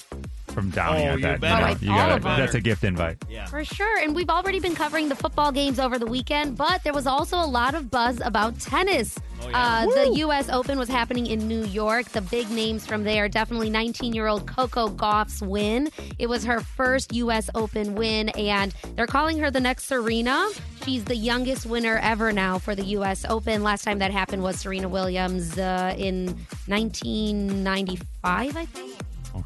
from 0.53 0.69
Downey 0.69 1.03
Oh, 1.03 1.11
at 1.13 1.17
you 1.19 1.23
that. 1.25 1.39
better. 1.41 1.61
know, 1.61 1.67
Oh, 1.73 1.77
you 1.81 1.91
all 1.91 1.97
gotta- 1.97 2.15
of 2.15 2.23
them. 2.23 2.39
that's 2.39 2.53
a 2.55 2.61
gift 2.61 2.83
invite. 2.83 3.17
Yeah. 3.29 3.45
For 3.47 3.63
sure. 3.65 3.99
And 4.01 4.15
we've 4.15 4.29
already 4.29 4.59
been 4.59 4.75
covering 4.75 5.09
the 5.09 5.15
football 5.15 5.51
games 5.51 5.79
over 5.79 5.97
the 5.99 6.05
weekend, 6.05 6.57
but 6.57 6.83
there 6.83 6.93
was 6.93 7.07
also 7.07 7.37
a 7.37 7.45
lot 7.45 7.73
of 7.75 7.89
buzz 7.91 8.21
about 8.23 8.59
tennis. 8.59 9.17
Oh, 9.41 9.49
yeah. 9.49 9.85
uh, 9.89 10.05
the 10.05 10.15
U.S. 10.19 10.47
Open 10.49 10.79
was 10.79 10.87
happening 10.87 11.25
in 11.27 11.47
New 11.49 11.65
York. 11.65 12.05
The 12.09 12.21
big 12.21 12.49
names 12.49 12.85
from 12.85 13.03
there 13.03 13.27
definitely 13.27 13.69
19 13.69 14.13
year 14.13 14.27
old 14.27 14.47
Coco 14.47 14.87
Gauff's 14.87 15.41
win. 15.41 15.89
It 16.17 16.27
was 16.27 16.45
her 16.45 16.61
first 16.61 17.13
U.S. 17.13 17.49
Open 17.53 17.95
win, 17.95 18.29
and 18.29 18.73
they're 18.95 19.07
calling 19.07 19.39
her 19.39 19.51
the 19.51 19.59
next 19.59 19.83
Serena. 19.85 20.47
She's 20.85 21.03
the 21.05 21.15
youngest 21.15 21.65
winner 21.65 21.97
ever 22.01 22.31
now 22.31 22.57
for 22.57 22.73
the 22.75 22.83
U.S. 22.97 23.25
Open. 23.27 23.63
Last 23.63 23.83
time 23.83 23.99
that 23.99 24.11
happened 24.11 24.43
was 24.43 24.59
Serena 24.61 24.87
Williams 24.87 25.57
uh, 25.57 25.93
in 25.97 26.27
1995, 26.67 28.57
I 28.57 28.65
think. 28.65 28.82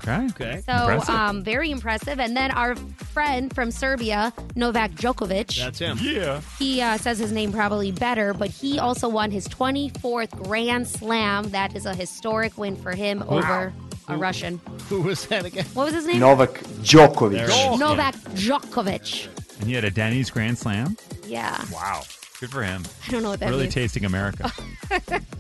Okay. 0.04 0.28
Okay. 0.32 0.62
So, 0.66 0.74
Impressive. 0.74 1.10
um, 1.16 1.44
very 1.44 1.72
impressive. 1.72 2.20
And 2.20 2.36
then 2.36 2.52
our 2.52 2.76
friend 2.76 3.54
from 3.54 3.72
Serbia, 3.72 4.32
Novak 4.56 4.92
Djokovic, 4.92 5.58
That's 5.58 5.80
him. 5.80 5.98
Yeah. 6.02 6.42
he 6.60 6.82
uh, 6.82 6.98
says 6.98 7.20
his 7.20 7.32
name 7.32 7.52
probably 7.52 7.92
better, 7.92 8.34
but 8.34 8.50
he 8.50 8.80
also 8.80 9.10
won 9.10 9.32
his 9.32 9.48
24th 9.48 10.32
Grand 10.44 10.88
Slam. 10.88 11.50
That 11.50 11.76
is 11.76 11.86
a 11.86 11.94
historic 11.96 12.58
win 12.58 12.76
for 12.76 12.94
him 12.94 13.24
over 13.28 13.74
a 14.08 14.18
Russian. 14.18 14.62
Who 14.90 15.02
was 15.02 15.26
that 15.28 15.46
again? 15.46 15.66
What 15.74 15.86
was 15.86 15.94
his 15.94 16.06
name? 16.06 16.20
Novak 16.20 16.60
Djokovic. 16.84 17.32
There 17.32 17.50
it 17.50 17.74
is. 17.74 17.80
Novak 17.80 18.16
Djokovic. 18.36 19.28
And 19.60 19.70
you 19.70 19.76
had 19.76 19.84
a 19.84 19.92
Denny's 19.92 20.30
Grand 20.30 20.58
Slam? 20.58 20.96
Yeah. 21.26 21.60
Wow. 21.74 22.04
Good 22.40 22.52
for 22.52 22.64
him. 22.64 22.84
I 23.08 23.12
don't 23.12 23.24
know 23.24 23.30
what 23.30 23.40
that 23.40 23.50
really 23.50 23.64
means. 23.64 23.74
tasting 23.74 24.06
America. 24.06 24.52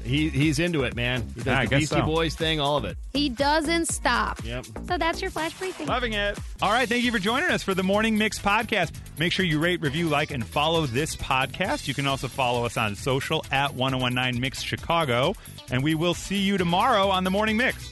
He 0.03 0.29
he's 0.29 0.57
into 0.59 0.83
it, 0.83 0.95
man. 0.95 1.21
He 1.35 1.41
does 1.41 1.45
Yeah, 1.47 1.59
I 1.59 1.63
the 1.65 1.69
guess 1.69 1.79
Beastie 1.81 1.95
so. 1.97 2.05
Boys 2.05 2.33
thing, 2.33 2.61
all 2.61 2.77
of 2.77 2.85
it. 2.85 2.97
he 3.11 3.27
doesn't 3.27 3.89
stop. 3.89 4.39
Yep. 4.45 4.65
So 4.87 4.97
that's 4.97 5.21
your 5.21 5.29
flash 5.31 5.53
briefing. 5.59 5.85
Loving 5.87 6.13
it. 6.13 6.37
All 6.61 6.71
right. 6.71 6.87
Thank 6.87 7.03
you 7.03 7.11
for 7.11 7.19
joining 7.19 7.49
us 7.51 7.61
for 7.61 7.73
the 7.73 7.83
Morning 7.83 8.17
Mix 8.17 8.39
podcast. 8.39 8.93
Make 9.19 9.33
sure 9.33 9.45
you 9.45 9.59
rate, 9.59 9.81
review, 9.81 10.07
like, 10.07 10.31
and 10.31 10.45
follow 10.47 10.85
this 10.85 11.17
podcast. 11.17 11.89
You 11.89 11.93
can 11.93 12.07
also 12.07 12.29
follow 12.29 12.63
us 12.65 12.77
on 12.77 12.95
social 12.95 13.43
at 13.51 13.73
1019 13.75 14.39
Mix 14.39 14.61
Chicago. 14.61 15.35
And 15.71 15.83
we 15.83 15.93
will 15.93 16.13
see 16.13 16.37
you 16.39 16.57
tomorrow 16.57 17.09
on 17.09 17.25
the 17.25 17.29
Morning 17.31 17.57
Mix. 17.57 17.91